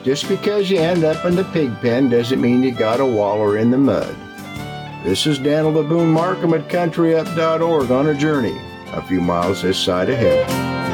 [0.05, 3.57] Just because you end up in the pig pen doesn't mean you got a waller
[3.57, 4.15] in the mud.
[5.03, 8.57] This is Daniel Boone Markham at CountryUp.org on a journey
[8.93, 10.84] a few miles this side of heaven.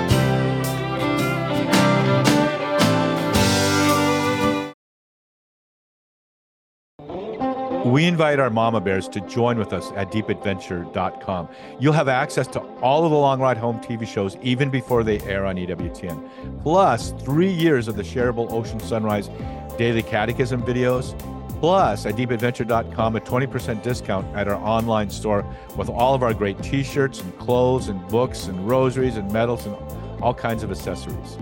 [7.91, 11.49] We invite our mama bears to join with us at deepadventure.com.
[11.77, 15.19] You'll have access to all of the Long Ride Home TV shows even before they
[15.23, 19.29] air on EWTN, plus three years of the shareable Ocean Sunrise
[19.77, 21.19] Daily Catechism videos,
[21.59, 26.63] plus at deepadventure.com a 20% discount at our online store with all of our great
[26.63, 29.75] t shirts and clothes and books and rosaries and medals and
[30.21, 31.37] all kinds of accessories.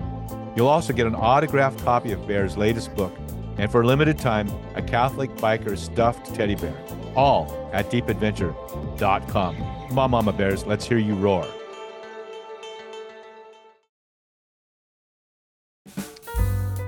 [0.56, 3.12] You'll also get an autographed copy of Bear's latest book
[3.60, 6.74] and for a limited time, a Catholic biker stuffed teddy bear.
[7.14, 9.56] All at deepadventure.com.
[9.88, 11.46] Come on, Mama Bears, let's hear you roar.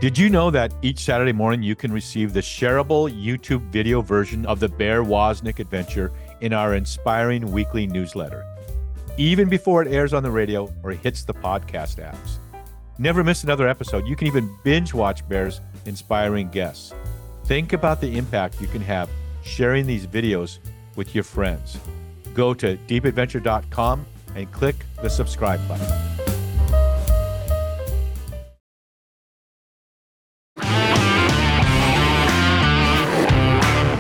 [0.01, 4.47] Did you know that each Saturday morning you can receive the shareable YouTube video version
[4.47, 8.47] of the Bear Wozniak adventure in our inspiring weekly newsletter,
[9.19, 12.39] even before it airs on the radio or hits the podcast apps?
[12.99, 14.07] Never miss another episode.
[14.07, 16.93] You can even binge watch Bear's inspiring guests.
[17.45, 19.09] Think about the impact you can have
[19.43, 20.59] sharing these videos
[20.97, 21.79] with your friends.
[22.35, 25.87] Go to deepadventure.com and click the subscribe button.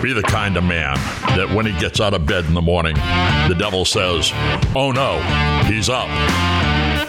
[0.02, 0.96] Be the kind of man
[1.36, 4.32] that when he gets out of bed in the morning, the devil says,
[4.74, 5.20] Oh no,
[5.64, 6.08] he's up.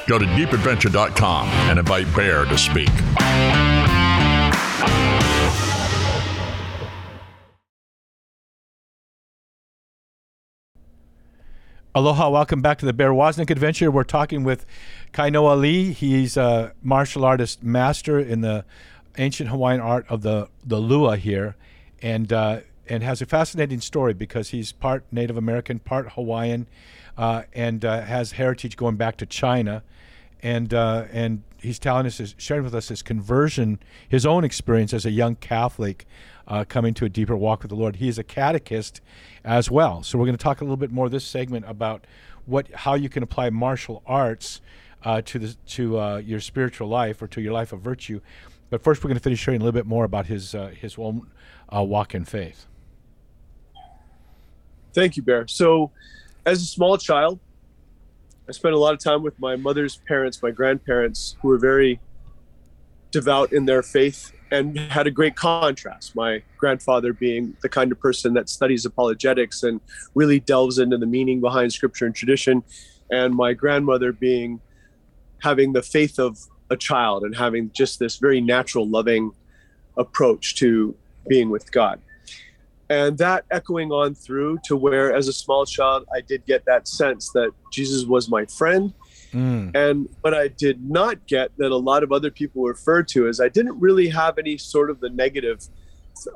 [0.07, 2.91] Go to deepadventure.com and invite Bear to speak.
[11.95, 13.91] Aloha, welcome back to the Bear Wozniak Adventure.
[13.91, 14.65] We're talking with
[15.11, 15.91] Kainoa Li.
[15.91, 18.65] He's a martial artist master in the
[19.19, 21.55] ancient Hawaiian art of the, the lua here,
[22.01, 26.65] and uh, and has a fascinating story because he's part Native American, part Hawaiian,
[27.15, 29.83] uh, and uh, has heritage going back to China,
[30.41, 33.77] and uh, and he's telling us, sharing with us his conversion,
[34.09, 36.07] his own experience as a young Catholic,
[36.47, 37.97] uh, coming to a deeper walk with the Lord.
[37.97, 39.01] He is a catechist
[39.43, 40.03] as well.
[40.03, 42.05] So we're going to talk a little bit more this segment about
[42.45, 44.61] what how you can apply martial arts
[45.03, 48.19] uh, to the to uh, your spiritual life or to your life of virtue.
[48.69, 50.97] But first, we're going to finish sharing a little bit more about his uh, his
[50.97, 51.27] own
[51.73, 52.65] uh, walk in faith.
[54.93, 55.47] Thank you, Bear.
[55.47, 55.91] So,
[56.45, 57.39] as a small child,
[58.47, 61.99] I spent a lot of time with my mother's parents, my grandparents, who were very
[63.11, 66.15] devout in their faith and had a great contrast.
[66.15, 69.81] My grandfather being the kind of person that studies apologetics and
[70.13, 72.63] really delves into the meaning behind scripture and tradition,
[73.09, 74.61] and my grandmother being
[75.41, 76.37] having the faith of
[76.69, 79.31] a child and having just this very natural, loving
[79.97, 80.95] approach to
[81.27, 81.99] being with God.
[82.89, 86.87] And that echoing on through to where, as a small child, I did get that
[86.87, 88.93] sense that Jesus was my friend
[89.33, 89.75] Mm.
[89.75, 93.39] And what I did not get that a lot of other people refer to is
[93.39, 95.67] I didn't really have any sort of the negative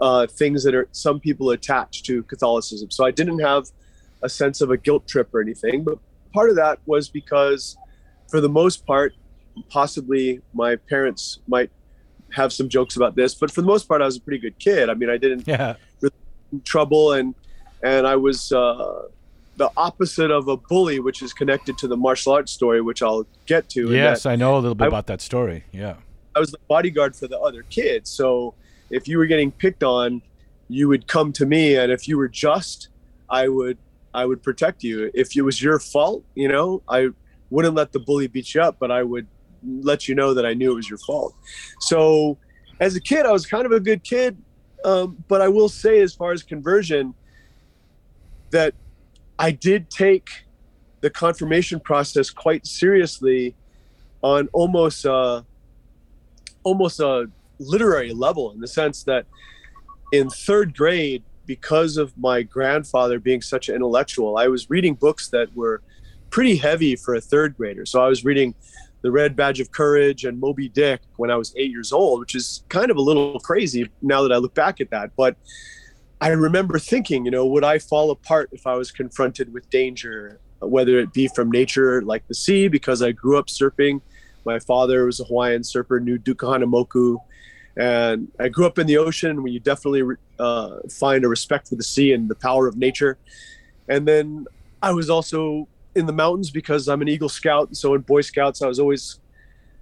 [0.02, 2.92] uh, things that are some people attach to Catholicism.
[2.92, 3.68] So I didn't have
[4.24, 5.84] a sense of a guilt trip or anything.
[5.84, 6.00] But
[6.34, 7.78] part of that was because,
[8.30, 9.14] for the most part,
[9.70, 11.72] possibly my parents might
[12.34, 14.60] have some jokes about this, but for the most part, I was a pretty good
[14.60, 14.90] kid.
[14.90, 15.76] I mean, I didn't yeah.
[16.02, 16.14] really
[16.64, 17.36] trouble and
[17.84, 19.04] and I was uh,
[19.58, 23.26] the opposite of a bully, which is connected to the martial arts story, which I'll
[23.46, 23.92] get to.
[23.92, 25.66] Yes, I know a little bit I- about that story.
[25.72, 25.96] Yeah.
[26.36, 28.12] I was the bodyguard for the other kids.
[28.12, 28.54] So
[28.92, 30.22] if you were getting picked on,
[30.70, 32.90] you would come to me, and if you were just,
[33.30, 33.78] I would
[34.14, 35.12] I would protect you.
[35.14, 37.10] If it was your fault, you know, I
[37.50, 39.28] wouldn't let the bully beat you up, but I would
[39.64, 41.36] let you know that I knew it was your fault.
[41.80, 42.38] So
[42.80, 44.38] as a kid, I was kind of a good kid,
[44.84, 47.14] um, but I will say, as far as conversion,
[48.52, 48.74] that
[49.40, 50.30] I did take
[51.02, 53.56] the confirmation process quite seriously
[54.22, 55.06] on almost.
[55.06, 55.44] Uh,
[56.68, 59.26] almost a literary level in the sense that
[60.12, 65.30] in third grade because of my grandfather being such an intellectual i was reading books
[65.30, 65.82] that were
[66.30, 68.54] pretty heavy for a third grader so i was reading
[69.02, 72.36] the red badge of courage and moby dick when i was eight years old which
[72.36, 75.38] is kind of a little crazy now that i look back at that but
[76.22, 80.40] i remember thinking you know would i fall apart if i was confronted with danger
[80.60, 84.02] whether it be from nature like the sea because i grew up surfing
[84.48, 87.20] my father was a Hawaiian surfer, knew Duke Kahanamoku.
[87.76, 91.76] And I grew up in the ocean where you definitely uh, find a respect for
[91.76, 93.18] the sea and the power of nature.
[93.90, 94.48] And then
[94.82, 97.76] I was also in the mountains because I'm an Eagle Scout.
[97.76, 99.20] So in Boy Scouts, I was always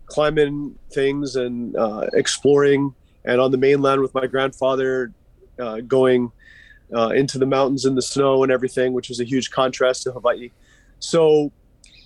[0.08, 2.94] climbing things and uh, exploring.
[3.24, 5.14] And on the mainland with my grandfather,
[5.60, 6.32] uh, going
[6.94, 10.12] uh, into the mountains in the snow and everything, which was a huge contrast to
[10.12, 10.52] Hawaii.
[11.00, 11.52] So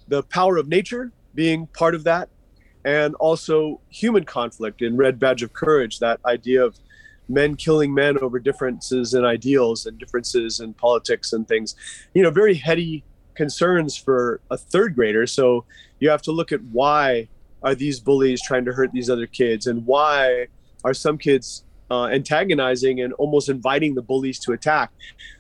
[0.08, 2.30] the power of nature being part of that
[2.86, 6.78] and also human conflict in Red Badge of Courage, that idea of
[7.28, 11.76] men killing men over differences in ideals and differences in politics and things,
[12.14, 13.04] you know, very heady
[13.36, 15.28] concerns for a third grader.
[15.28, 15.66] So
[16.00, 17.28] you have to look at why
[17.62, 20.48] are these bullies trying to hurt these other kids and why
[20.84, 24.92] are some kids uh, antagonizing and almost inviting the bullies to attack.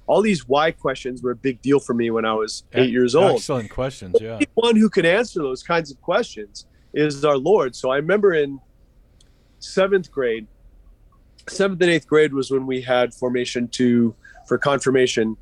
[0.08, 3.16] All these why questions were a big deal for me when I was eight years
[3.16, 3.38] old.
[3.38, 4.16] Excellent questions.
[4.20, 4.40] Yeah.
[4.56, 7.76] One who could answer those kinds of questions is our Lord.
[7.76, 8.60] So I remember in
[9.60, 10.48] seventh grade,
[11.48, 14.16] seventh and eighth grade was when we had formation two
[14.48, 15.38] for confirmation.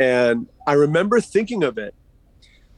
[0.00, 1.94] And I remember thinking of it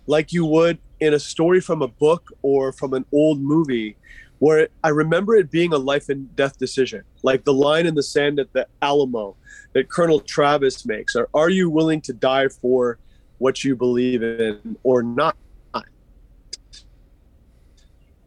[0.08, 3.96] like you would in a story from a book or from an old movie
[4.40, 8.02] where I remember it being a life and death decision, like the line in the
[8.02, 9.36] sand at the Alamo
[9.74, 11.14] that Colonel Travis makes.
[11.14, 12.98] Or are you willing to die for
[13.38, 15.36] what you believe in or not?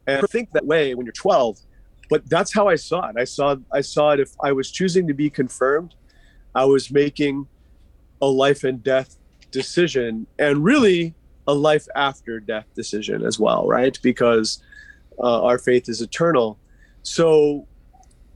[0.08, 1.60] and think that way when you're 12
[2.10, 5.08] but that's how i saw it i saw i saw it if i was choosing
[5.08, 5.94] to be confirmed
[6.56, 7.48] i was making
[8.22, 9.17] a life and death
[9.52, 11.13] decision and really
[11.47, 13.97] a life after death decision as well right?
[14.01, 14.62] Because
[15.19, 16.58] uh, our faith is eternal.
[17.04, 17.67] So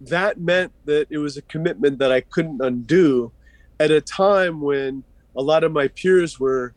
[0.02, 3.32] that meant that it was a commitment that i couldn't undo
[3.80, 5.04] at a time when
[5.38, 6.74] a lot of my peers were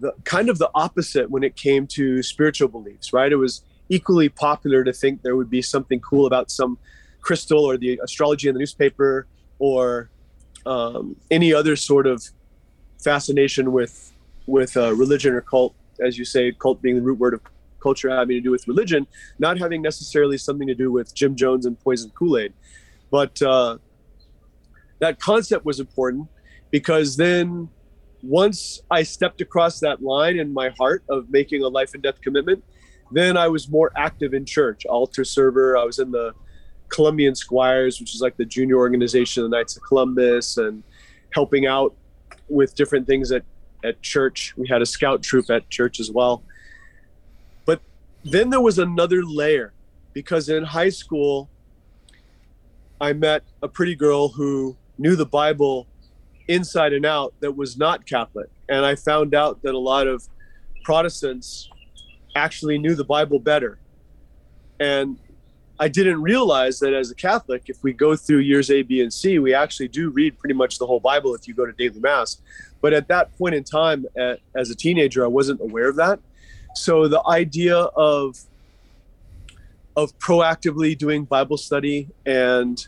[0.00, 3.32] the kind of the opposite when it came to spiritual beliefs right?
[3.32, 6.78] It was equally popular to think there would be something cool about some
[7.20, 9.26] crystal or the astrology in the newspaper
[9.58, 10.10] or
[10.64, 12.24] um, any other sort of
[12.98, 14.12] fascination with
[14.46, 17.40] with uh, religion or cult, as you say, cult being the root word of
[17.82, 19.06] culture having to do with religion,
[19.38, 22.52] not having necessarily something to do with Jim Jones and poison Kool Aid,
[23.10, 23.78] but uh,
[24.98, 26.28] that concept was important
[26.70, 27.68] because then
[28.22, 32.20] once I stepped across that line in my heart of making a life and death
[32.20, 32.64] commitment,
[33.12, 35.76] then I was more active in church, altar server.
[35.76, 36.32] I was in the
[36.88, 40.82] Columbian Squires, which is like the junior organization of the Knights of Columbus, and
[41.32, 41.94] helping out
[42.48, 43.44] with different things at,
[43.84, 44.54] at church.
[44.56, 46.42] We had a scout troop at church as well.
[47.64, 47.80] But
[48.24, 49.72] then there was another layer
[50.12, 51.50] because in high school,
[53.00, 55.86] I met a pretty girl who knew the Bible
[56.48, 58.48] inside and out that was not Catholic.
[58.68, 60.26] And I found out that a lot of
[60.84, 61.68] Protestants
[62.34, 63.78] actually knew the Bible better.
[64.80, 65.18] And
[65.78, 69.12] I didn't realize that as a Catholic, if we go through years A, B, and
[69.12, 72.00] C, we actually do read pretty much the whole Bible if you go to daily
[72.00, 72.38] Mass.
[72.80, 74.06] But at that point in time,
[74.54, 76.18] as a teenager, I wasn't aware of that.
[76.74, 78.38] So the idea of
[79.96, 82.86] of proactively doing Bible study and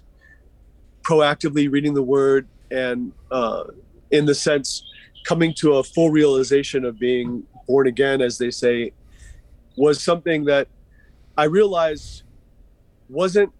[1.03, 3.65] proactively reading the Word and, uh,
[4.11, 4.83] in the sense,
[5.25, 8.93] coming to a full realization of being born again, as they say,
[9.75, 10.69] was something that
[11.39, 12.25] I realized
[13.09, 13.53] wasn't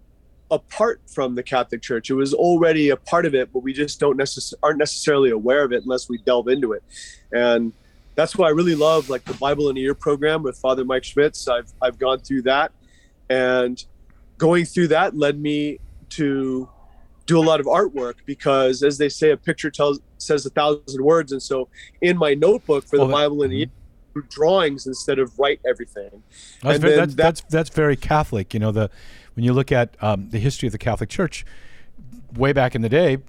[0.51, 2.09] apart from the Catholic Church.
[2.09, 5.63] It was already a part of it, but we just don't necess- aren't necessarily aware
[5.63, 6.83] of it unless we delve into it.
[7.31, 7.71] And
[8.15, 11.03] that's why I really love like the Bible in a Year program with Father Mike
[11.03, 11.47] Schmitz.
[11.47, 12.71] I've I've gone through that,
[13.29, 13.83] and
[14.37, 15.79] going through that led me
[16.09, 16.67] to
[17.27, 21.03] do a lot of artwork because, as they say, a picture tells says a thousand
[21.03, 21.31] words.
[21.31, 21.69] And so,
[22.01, 23.57] in my notebook for the Well, Bible in a mm-hmm.
[24.19, 26.23] year, drawings instead of write everything.
[26.61, 28.53] That's, And very, then that's, that- that's that's very Catholic.
[28.53, 28.89] You know, the
[29.39, 31.45] when you look at um, the history of the Catholic Church,
[32.35, 33.19] way back in the day,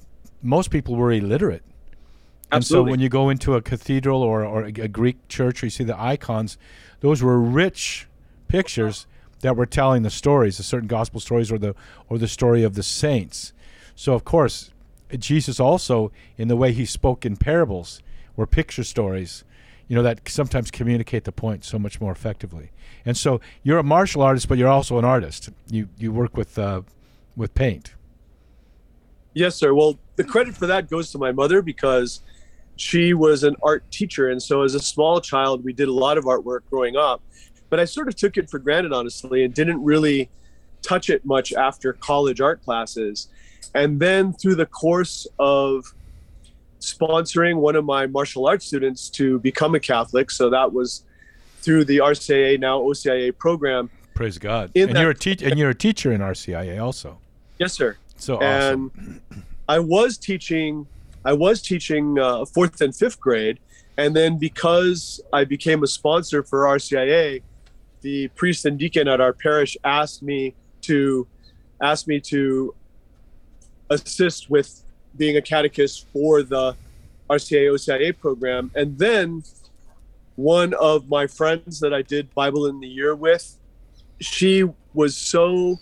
[0.43, 1.63] most people were illiterate.
[2.51, 5.67] And so when you go into a cathedral or, or a, a Greek church, or
[5.67, 6.59] you see the icons,
[6.99, 8.09] those were rich
[8.49, 9.07] pictures
[9.43, 11.77] that were telling the stories, the certain gospel stories, or the
[12.09, 13.53] or the story of the saints.
[13.95, 14.73] So of course,
[15.17, 18.03] Jesus also, in the way he spoke in parables,
[18.35, 19.45] were picture stories,
[19.91, 22.71] you know, that sometimes communicate the point so much more effectively.
[23.05, 25.51] And so you're a martial artist, but you're also an artist.
[25.69, 26.83] You you work with uh,
[27.37, 27.95] with paint.
[29.35, 29.75] Yes, sir.
[29.75, 32.23] Well, the credit for that goes to my mother because
[32.77, 34.31] she was an art teacher.
[34.31, 37.21] And so as a small child, we did a lot of artwork growing up.
[37.69, 40.31] But I sort of took it for granted, honestly, and didn't really
[40.83, 43.27] touch it much after college art classes.
[43.75, 45.85] And then through the course of
[46.81, 51.05] sponsoring one of my martial arts students to become a Catholic, so that was
[51.63, 53.91] through the RCIA, now OCIA program.
[54.15, 54.71] Praise God.
[54.75, 57.19] In and that- you're a teacher, and you're a teacher in RCIA also.
[57.59, 57.97] Yes, sir.
[58.17, 58.93] So awesome.
[58.97, 60.87] and I was teaching
[61.25, 63.61] I was teaching uh, fourth and fifth grade,
[63.99, 67.43] and then because I became a sponsor for RCIA,
[68.01, 71.27] the priest and deacon at our parish asked me to
[71.83, 72.75] asked me to
[73.91, 74.83] assist with
[75.17, 76.77] being a catechist for the
[77.29, 79.43] RCIA OCIA program, and then
[80.37, 83.57] one of my friends that I did Bible in the Year with,
[84.21, 85.79] she was so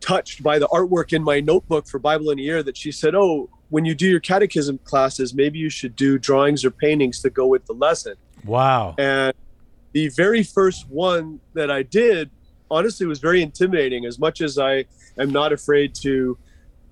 [0.00, 3.14] touched by the artwork in my notebook for Bible in a Year that she said,
[3.14, 7.30] "Oh, when you do your catechism classes, maybe you should do drawings or paintings to
[7.30, 8.94] go with the lesson." wow.
[8.98, 9.34] And
[9.92, 12.30] the very first one that I did,
[12.70, 14.04] honestly, was very intimidating.
[14.04, 14.84] As much as I
[15.18, 16.38] am not afraid to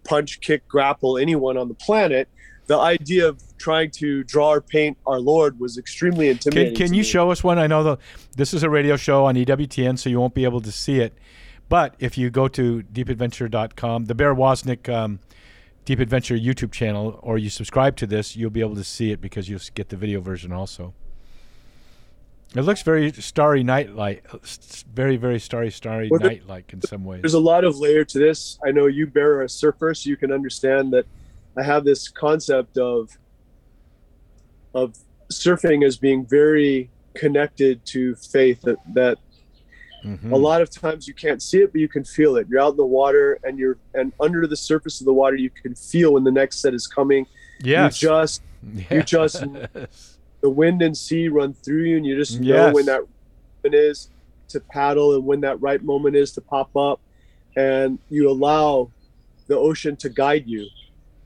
[0.05, 2.28] punch, kick, grapple anyone on the planet,
[2.66, 6.76] the idea of trying to draw or paint our Lord was extremely intimidating.
[6.76, 7.59] can to you show us one?
[7.59, 7.99] I know the
[8.36, 11.16] this is a radio show on EWTN, so you won't be able to see it.
[11.68, 15.20] But if you go to deepadventure.com, the Bear Wozniak um,
[15.84, 19.20] Deep Adventure YouTube channel, or you subscribe to this, you'll be able to see it
[19.20, 20.94] because you'll get the video version also.
[22.57, 24.24] It looks very starry night like,
[24.94, 27.20] very very starry starry Well, night like in some ways.
[27.22, 28.59] there's a lot of layer to this.
[28.66, 31.05] I know you bear a surfer, so you can understand that
[31.57, 33.16] I have this concept of
[34.74, 34.96] of
[35.32, 39.18] surfing as being very connected to faith that that
[40.05, 40.30] Mhm.
[40.30, 42.70] a lot of times you can't see it but you can feel it you're out
[42.72, 46.12] in the water and you're and under the surface of the water you can feel
[46.12, 47.26] when the next set is coming
[47.61, 48.01] Yes.
[48.01, 48.42] you just
[48.90, 49.44] you just-
[49.74, 50.17] Yes.
[50.41, 52.74] the wind and sea run through you and you just know Yes.
[52.74, 53.01] when that
[53.64, 54.11] moment is
[54.49, 57.01] to paddle and when that right moment is to pop up
[57.57, 58.91] and you allow
[59.47, 60.66] the ocean to guide you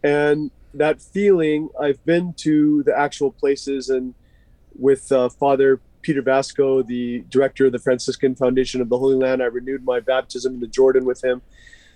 [0.03, 4.15] and that feeling i've been to the actual places and
[4.79, 9.43] with uh, father peter vasko the director of the franciscan foundation of the holy land
[9.43, 11.43] i renewed my baptism in the jordan with him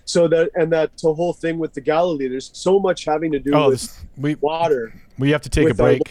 [0.05, 3.51] so that and that whole thing with the galilee there's so much having to do
[3.53, 6.01] Oh, with this, we water we have to take a break.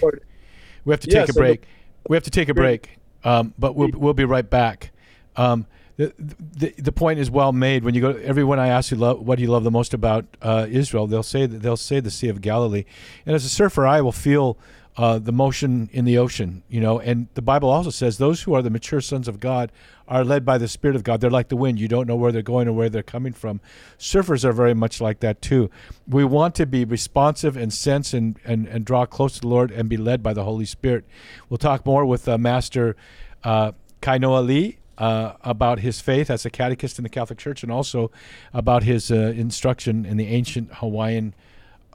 [0.87, 1.65] We have to Yeah, take a so the- break.
[2.09, 2.99] we have to take a break.
[3.25, 4.93] Um, but we'll we'll be right back.
[5.37, 5.67] Um,
[5.97, 7.85] the, the the point is well made.
[7.85, 10.27] When you go, everyone I ask you love, what do you love the most about
[10.43, 11.07] uh, Israel?
[11.07, 12.85] They'll say they'll say the Sea of Galilee.
[13.25, 14.59] And as a surfer, I will feel
[14.99, 16.63] uh, the motion in the ocean.
[16.69, 19.73] You know, and the Bible also says those who are the mature sons of God
[20.07, 21.21] are led by the Spirit of God.
[21.21, 21.81] They're like the wind.
[21.81, 23.61] You don't know where they're going or where they're coming from.
[23.99, 25.71] Surfers are very much like that too.
[26.07, 29.71] We want to be responsive and sense and, and, and draw close to the Lord
[29.71, 31.05] and be led by the Holy Spirit.
[31.49, 32.97] We'll talk more with uh, Master
[33.43, 33.73] uh,
[34.03, 38.11] Kainoa Li uh, about his faith as a catechist in the Catholic Church and also
[38.53, 41.35] about his uh, instruction in the ancient Hawaiian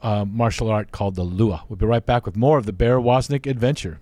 [0.00, 1.64] uh, martial art called the Lua.
[1.68, 4.00] We'll be right back with more of the Bear Wozniak adventure.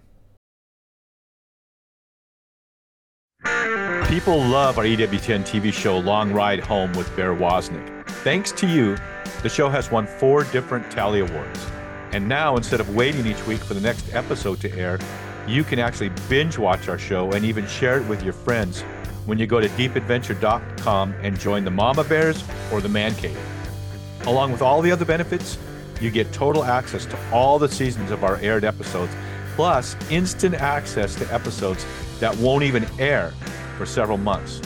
[4.09, 8.09] People love our EWTN TV show Long Ride Home with Bear Wozniak.
[8.09, 8.97] Thanks to you,
[9.43, 11.67] the show has won four different Telly Awards.
[12.13, 14.99] And now, instead of waiting each week for the next episode to air,
[15.47, 18.83] you can actually binge watch our show and even share it with your friends
[19.27, 23.39] when you go to deepadventure.com and join the Mama Bears or the Man Cave.
[24.27, 25.59] Along with all the other benefits,
[26.01, 29.13] you get total access to all the seasons of our aired episodes,
[29.55, 31.85] plus instant access to episodes
[32.21, 33.33] that won't even air
[33.77, 34.61] for several months.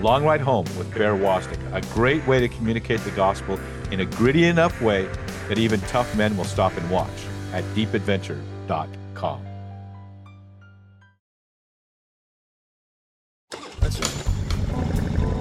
[0.00, 3.58] Long Ride Home with Bear Wozniak, a great way to communicate the gospel
[3.90, 5.08] in a gritty enough way
[5.48, 7.08] that even tough men will stop and watch
[7.52, 9.47] at deepadventure.com.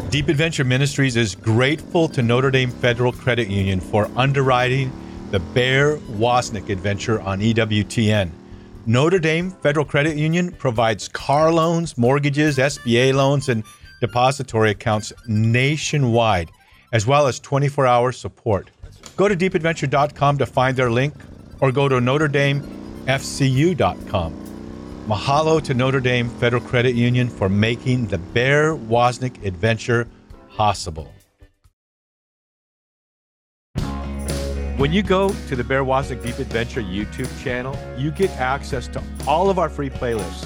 [0.09, 4.89] Deep Adventure Ministries is grateful to Notre Dame Federal Credit Union for underwriting
[5.31, 8.29] the Bear Wozniak adventure on EWTN.
[8.85, 13.65] Notre Dame Federal Credit Union provides car loans, mortgages, SBA loans, and
[13.99, 16.51] depository accounts nationwide,
[16.93, 18.69] as well as 24 hour support.
[19.17, 21.15] Go to deepadventure.com to find their link
[21.59, 24.46] or go to NotreDameFCU.com.
[25.07, 30.05] Mahalo to Notre Dame Federal Credit Union for making the Bear Wozniak adventure
[30.53, 31.09] possible.
[34.75, 39.03] When you go to the Bear Wozniak Deep Adventure YouTube channel, you get access to
[39.25, 40.45] all of our free playlists,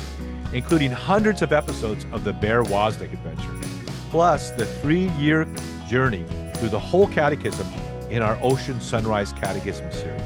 [0.54, 3.68] including hundreds of episodes of the Bear Wozniak Adventure,
[4.12, 5.48] plus the three year
[5.90, 6.24] journey
[6.58, 7.66] through the whole catechism
[8.12, 10.22] in our Ocean Sunrise Catechism series.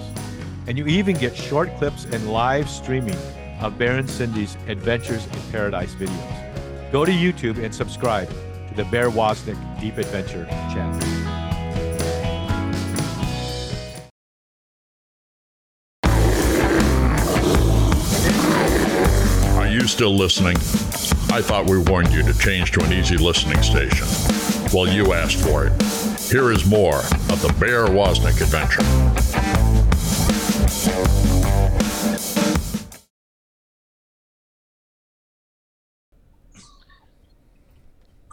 [0.67, 3.15] And you even get short clips and live streaming
[3.65, 6.91] of Bear Cindy's Adventures in Paradise videos.
[6.91, 10.99] Go to YouTube and subscribe to the Bear Wozniak Deep Adventure channel.
[19.57, 20.57] Are you still listening?
[21.33, 24.05] I thought we warned you to change to an easy listening station.
[24.71, 25.73] Well, you asked for it.
[26.21, 28.83] Here is more of the Bear Wozniak adventure.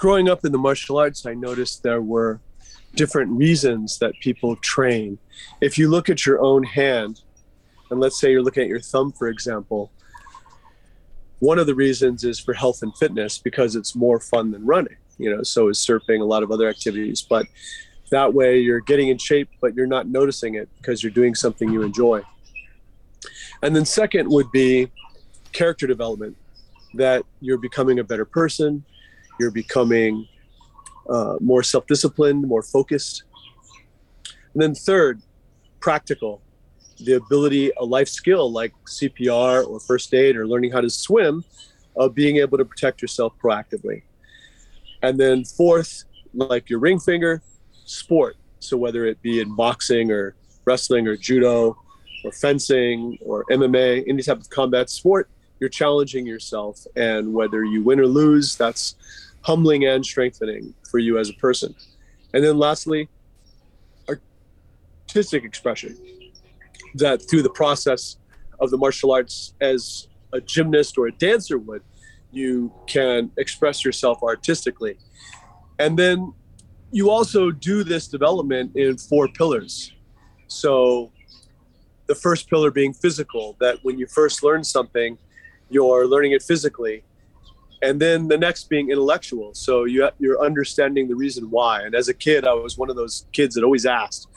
[0.02, 2.40] Growing up in the martial arts, I noticed there were
[2.96, 5.16] different reasons that people train.
[5.60, 7.20] If you look at your own hand,
[7.88, 9.92] and let's say you're looking at your thumb, for example,
[11.38, 14.96] one of the reasons is for health and fitness because it's more fun than running.
[15.18, 17.22] You know, so is surfing, a lot of other activities.
[17.22, 17.46] But
[18.10, 21.72] that way you're getting in shape, but you're not noticing it because you're doing something
[21.72, 22.22] you enjoy.
[23.62, 24.90] And then, second would be
[25.52, 26.36] character development
[26.94, 28.84] that you're becoming a better person,
[29.42, 30.26] you're becoming
[31.10, 33.24] uh, more self disciplined, more focused.
[34.54, 35.20] And then, third,
[35.80, 36.40] practical
[37.00, 41.44] the ability, a life skill like CPR or first aid or learning how to swim,
[41.96, 44.02] of being able to protect yourself proactively.
[45.02, 47.42] And then, fourth, like your ring finger,
[47.84, 48.36] sport.
[48.60, 51.76] So, whether it be in boxing or wrestling or judo
[52.24, 55.28] or fencing or MMA, any type of combat sport,
[55.58, 56.86] you're challenging yourself.
[56.94, 58.94] And whether you win or lose, that's
[59.42, 61.74] humbling and strengthening for you as a person.
[62.34, 63.08] And then lastly,
[64.08, 65.96] artistic expression.
[66.94, 68.16] That through the process
[68.60, 71.82] of the martial arts, as a gymnast or a dancer would,
[72.30, 74.98] you can express yourself artistically.
[75.78, 76.32] And then
[76.90, 79.92] you also do this development in four pillars.
[80.48, 81.12] So
[82.06, 85.18] the first pillar being physical, that when you first learn something,
[85.70, 87.02] you're learning it physically
[87.82, 89.52] and then the next being intellectual.
[89.54, 91.82] So you you're understanding the reason why.
[91.82, 94.28] And as a kid i was one of those kids that always asked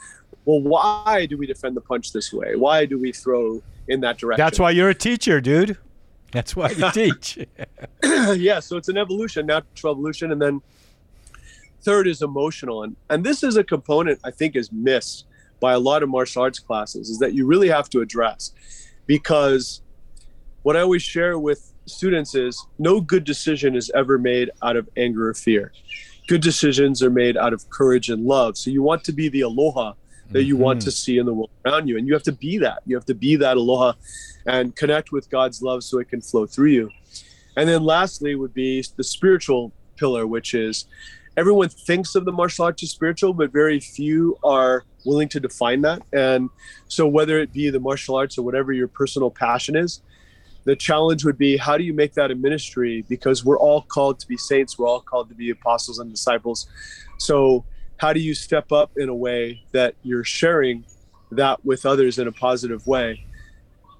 [0.44, 2.56] well why do we defend the punch this way?
[2.56, 4.44] Why do we throw in that direction?
[4.44, 5.78] That's why you're a teacher dude.
[6.32, 7.38] That's why you teach.
[8.36, 10.32] Yeah so it's an evolution natural evolution.
[10.32, 10.60] And then
[11.82, 12.82] third is emotional.
[12.82, 15.26] And and this is a component i think is missed
[15.60, 18.52] by a lot of martial arts classes is that you really have to address.
[19.06, 19.82] Because
[20.64, 24.88] what i always share with students is no good decision is ever made out of
[24.96, 25.72] anger or fear.
[26.28, 28.58] Good decisions are made out of courage and love.
[28.58, 29.94] So you want to be the aloha
[30.30, 30.64] that you mm-hmm.
[30.64, 31.96] want to see in the world around you.
[31.96, 32.82] And you have to be that.
[32.84, 33.92] You have to be that aloha
[34.46, 36.90] and connect with God's love so it can flow through you.
[37.56, 40.86] And then lastly would be the spiritual pillar, which is
[41.36, 45.82] everyone thinks of the martial arts as spiritual, but very few are willing to define
[45.82, 46.02] that.
[46.12, 46.50] And
[46.88, 50.02] so whether it be the martial arts or whatever your personal passion is,
[50.66, 53.04] the challenge would be how do you make that a ministry?
[53.08, 56.66] Because we're all called to be saints we're all called to be apostles and disciples.
[57.18, 57.64] So
[57.98, 60.84] how do you step up in a way that you're sharing
[61.30, 63.24] that with others in a positive way?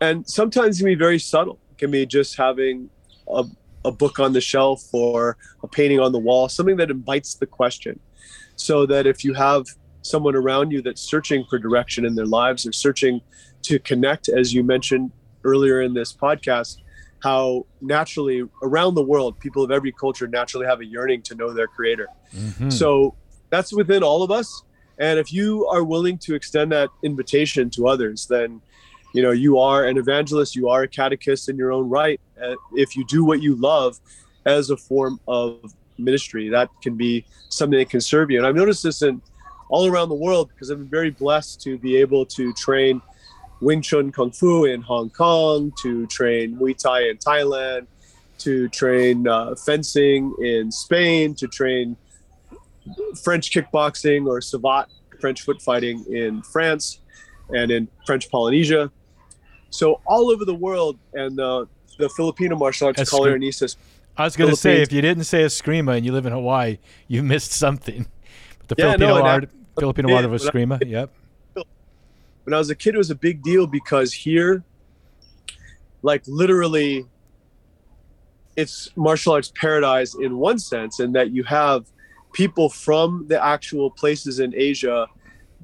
[0.00, 1.58] And sometimes it can be very subtle.
[1.70, 2.90] It can be just having
[3.28, 3.44] a,
[3.84, 7.46] a book on the shelf or a painting on the wall something that invites the
[7.46, 8.00] question.
[8.56, 9.66] So that if you have
[10.02, 13.20] someone around you that's searching for direction in their lives or searching
[13.62, 15.12] to connect as you mentioned
[15.46, 16.78] earlier in this podcast
[17.22, 21.52] how naturally around the world people of every culture naturally have a yearning to know
[21.52, 22.08] their creator.
[22.34, 22.70] Mm-hmm.
[22.70, 23.14] so
[23.50, 24.62] that's within all of us.
[24.98, 28.60] And if you are willing to extend that invitation to others then
[29.14, 32.20] you know you are an evangelist you are a catechist in your own right
[32.74, 33.98] if you do what you love
[34.44, 38.38] as a form of ministry that can be something that can serve you.
[38.38, 39.22] And i've noticed this in
[39.68, 43.00] all around the world because i've been very blessed to be able to train
[43.60, 47.86] Wing Chun Kung Fu in Hong Kong, to train Muay Thai in Thailand,
[48.38, 51.96] to train uh, fencing in Spain, to train
[53.22, 54.86] French kickboxing or savate
[55.20, 57.00] French foot fighting in France
[57.54, 58.90] and in French Polynesia.
[59.70, 61.64] So all over the world, and uh,
[61.98, 63.08] the Filipino martial arts.
[63.10, 63.76] Kali Arnis.
[64.18, 66.78] I was going to say, if you didn't say Eskrima and you live in Hawaii,
[67.08, 68.06] you missed something.
[68.68, 71.10] The Yeah, Filipino no, and I- art, Filipino art of I- Eskrima, yep.
[72.46, 74.62] When I was a kid, it was a big deal because here,
[76.02, 77.04] like literally,
[78.56, 81.86] it's martial arts paradise in one sense, in that you have
[82.32, 85.08] people from the actual places in Asia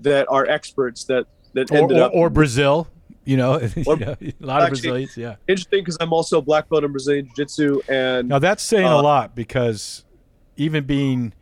[0.01, 2.89] that are experts that that Or, ended or, up or Brazil,
[3.25, 5.37] you know, Or- you know, a lot of Brazilians, yeah.
[5.47, 8.87] interesting because I'm also a black belt in Brazilian Jiu Jitsu and Now that's saying
[8.87, 10.05] a Uh, lot because
[10.57, 11.33] even being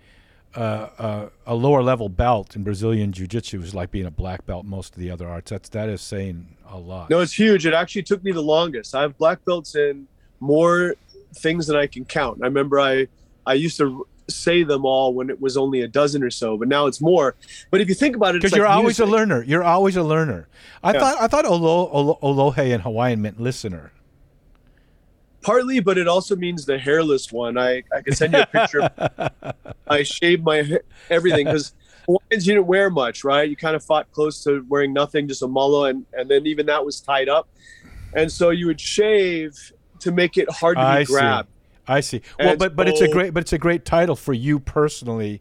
[0.54, 4.64] uh, a lower level belt in Brazilian Jiu Jitsu is like being a black belt
[4.66, 5.50] most of the other arts.
[5.50, 7.10] That's that is saying a lot.
[7.10, 7.66] No, it's huge.
[7.66, 8.94] It actually took me the longest.
[8.94, 10.06] I have black belts in
[10.40, 10.94] more
[11.36, 12.40] things than I can count.
[12.42, 13.06] I remember I
[13.46, 16.68] I used to say them all when it was only a dozen or so, but
[16.68, 17.34] now it's more.
[17.70, 19.42] But if you think about it, because you're like always a learner.
[19.42, 20.48] You're always a learner.
[20.82, 21.00] I Yeah.
[21.00, 23.92] thought I thought olo, olo, olohe in Hawaiian meant listener.
[25.42, 27.56] Partly, but it also means the hairless one.
[27.56, 28.90] I I can send you a picture.
[29.88, 30.78] I shaved my
[31.08, 31.74] everything because
[32.06, 33.48] Hawaiians you didn't wear much, right?
[33.48, 36.66] You kind of fought close to wearing nothing, just a malo, and and then even
[36.66, 37.48] that was tied up,
[38.14, 41.12] and so you would shave to make it hard to be I see.
[41.12, 41.48] grabbed.
[41.86, 42.22] I see.
[42.38, 45.40] Well, And but but it's a great but it's a great title for you personally,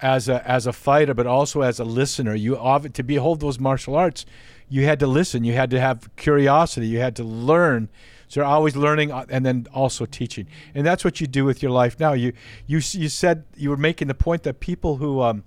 [0.00, 2.34] as a as a fighter, but also as a listener.
[2.34, 2.56] You
[2.92, 4.26] to behold those martial arts,
[4.68, 5.44] you had to listen.
[5.44, 6.86] You had to have curiosity.
[6.88, 7.88] You had to learn.
[8.28, 11.62] So you're always learning uh, and then also teaching, and that's what you do with
[11.62, 12.12] your life now.
[12.12, 12.32] You
[12.66, 15.44] you you said you were making the point that people who um,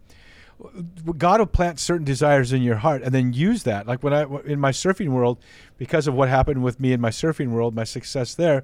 [1.18, 3.88] God will plant certain desires in your heart and then use that.
[3.88, 5.38] Like when I in my surfing world,
[5.78, 8.64] because of what happened with me in my surfing world, my success there.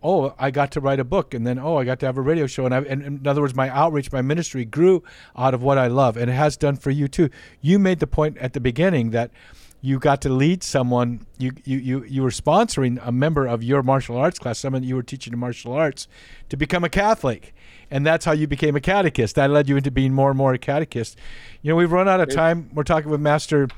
[0.00, 2.20] Oh, I got to write a book, and then oh, I got to have a
[2.20, 5.02] radio show, and, I, and in other words, my outreach, my ministry grew
[5.36, 7.30] out of what I love, and it has done for you too.
[7.60, 9.32] You made the point at the beginning that
[9.80, 11.26] you got to lead someone.
[11.38, 14.96] You you you, you were sponsoring a member of your martial arts class, someone you
[14.96, 16.08] were teaching in martial arts,
[16.48, 17.54] to become a Catholic,
[17.90, 19.36] and that's how you became a catechist.
[19.36, 21.16] That led you into being more and more a catechist.
[21.62, 22.70] You know, we've run out of time.
[22.74, 23.68] We're talking with Master.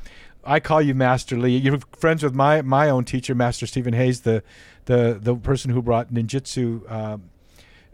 [0.43, 1.57] I call you Master Li.
[1.57, 4.43] You're friends with my my own teacher, Master Stephen Hayes, the
[4.87, 6.91] the the person who brought ninjutsu.
[6.91, 7.31] Um,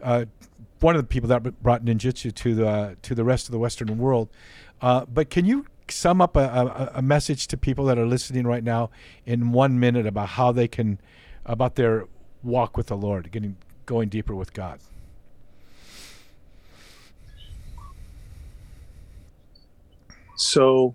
[0.02, 0.26] uh,
[0.80, 3.98] one of the people that brought ninjutsu to the to the rest of the Western
[3.98, 4.28] world.
[4.80, 8.46] Uh, but can you sum up a, a, a message to people that are listening
[8.46, 8.90] right now
[9.24, 11.00] in one minute about how they can
[11.44, 12.06] about their
[12.42, 13.56] walk with the Lord, getting
[13.86, 14.80] going deeper with God?
[20.36, 20.94] So,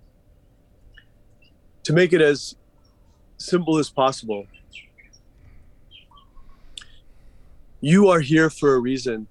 [1.83, 2.55] to make it as
[3.37, 4.45] simple as possible,
[7.79, 9.27] you are here for a reason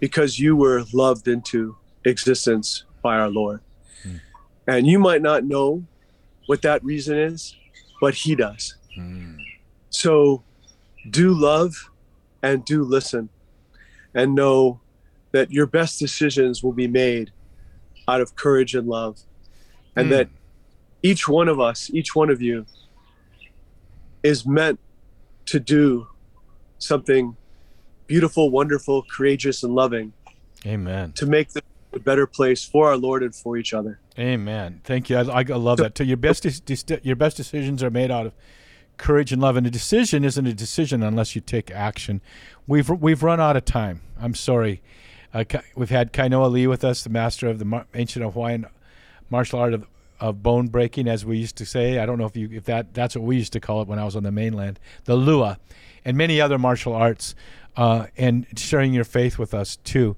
[0.00, 3.60] because you were loved into existence by our Lord.
[4.66, 5.84] And you might not know
[6.46, 7.54] what that reason is,
[8.00, 8.76] but He does.
[9.90, 10.42] So,
[11.10, 11.74] do love
[12.42, 13.28] and do listen
[14.14, 14.80] and know
[15.32, 17.30] that your best decisions will be made
[18.08, 19.18] out of courage and love.
[19.94, 20.10] And Hmm.
[20.10, 20.28] that
[21.02, 22.66] each one of us, each one of you,
[24.22, 24.80] is meant
[25.46, 26.08] to do
[26.78, 27.36] something
[28.06, 30.12] beautiful, wonderful, courageous, and loving
[30.66, 31.12] Amen.
[31.12, 31.62] to make the
[31.96, 33.98] a better place for our Lord and for each other.
[34.18, 34.80] Amen.
[34.84, 35.16] Thank you.
[35.16, 36.04] I, I love that too.
[36.04, 36.46] Your best
[37.04, 38.34] your best decisions are made out of
[38.96, 42.20] courage and love, and a decision isn't a decision unless you take action.
[42.66, 44.02] We've we've run out of time.
[44.20, 44.82] I'm sorry.
[45.34, 45.44] Uh,
[45.74, 48.66] we've had Kainoa Li with us, the master of the mar- ancient Hawaiian
[49.28, 49.86] martial art of,
[50.20, 51.98] of bone breaking, as we used to say.
[51.98, 53.98] I don't know if you if that that's what we used to call it when
[53.98, 55.58] I was on the mainland, the lua,
[56.04, 57.34] and many other martial arts,
[57.76, 60.16] uh, and sharing your faith with us too.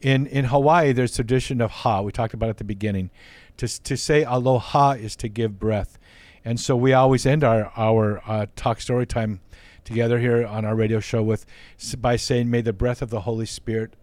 [0.00, 2.00] In in Hawaii, there's tradition of ha.
[2.00, 3.10] We talked about it at the beginning.
[3.58, 5.98] To to say aloha is to give breath,
[6.44, 9.40] and so we always end our our uh, talk story time
[9.84, 11.44] together here on our radio show with
[11.98, 13.94] by saying, "May the breath of the Holy Spirit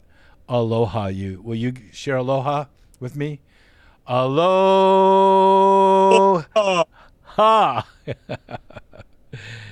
[0.47, 2.65] aloha you." Will you share aloha
[2.99, 3.41] with me?
[4.05, 4.43] Aloha.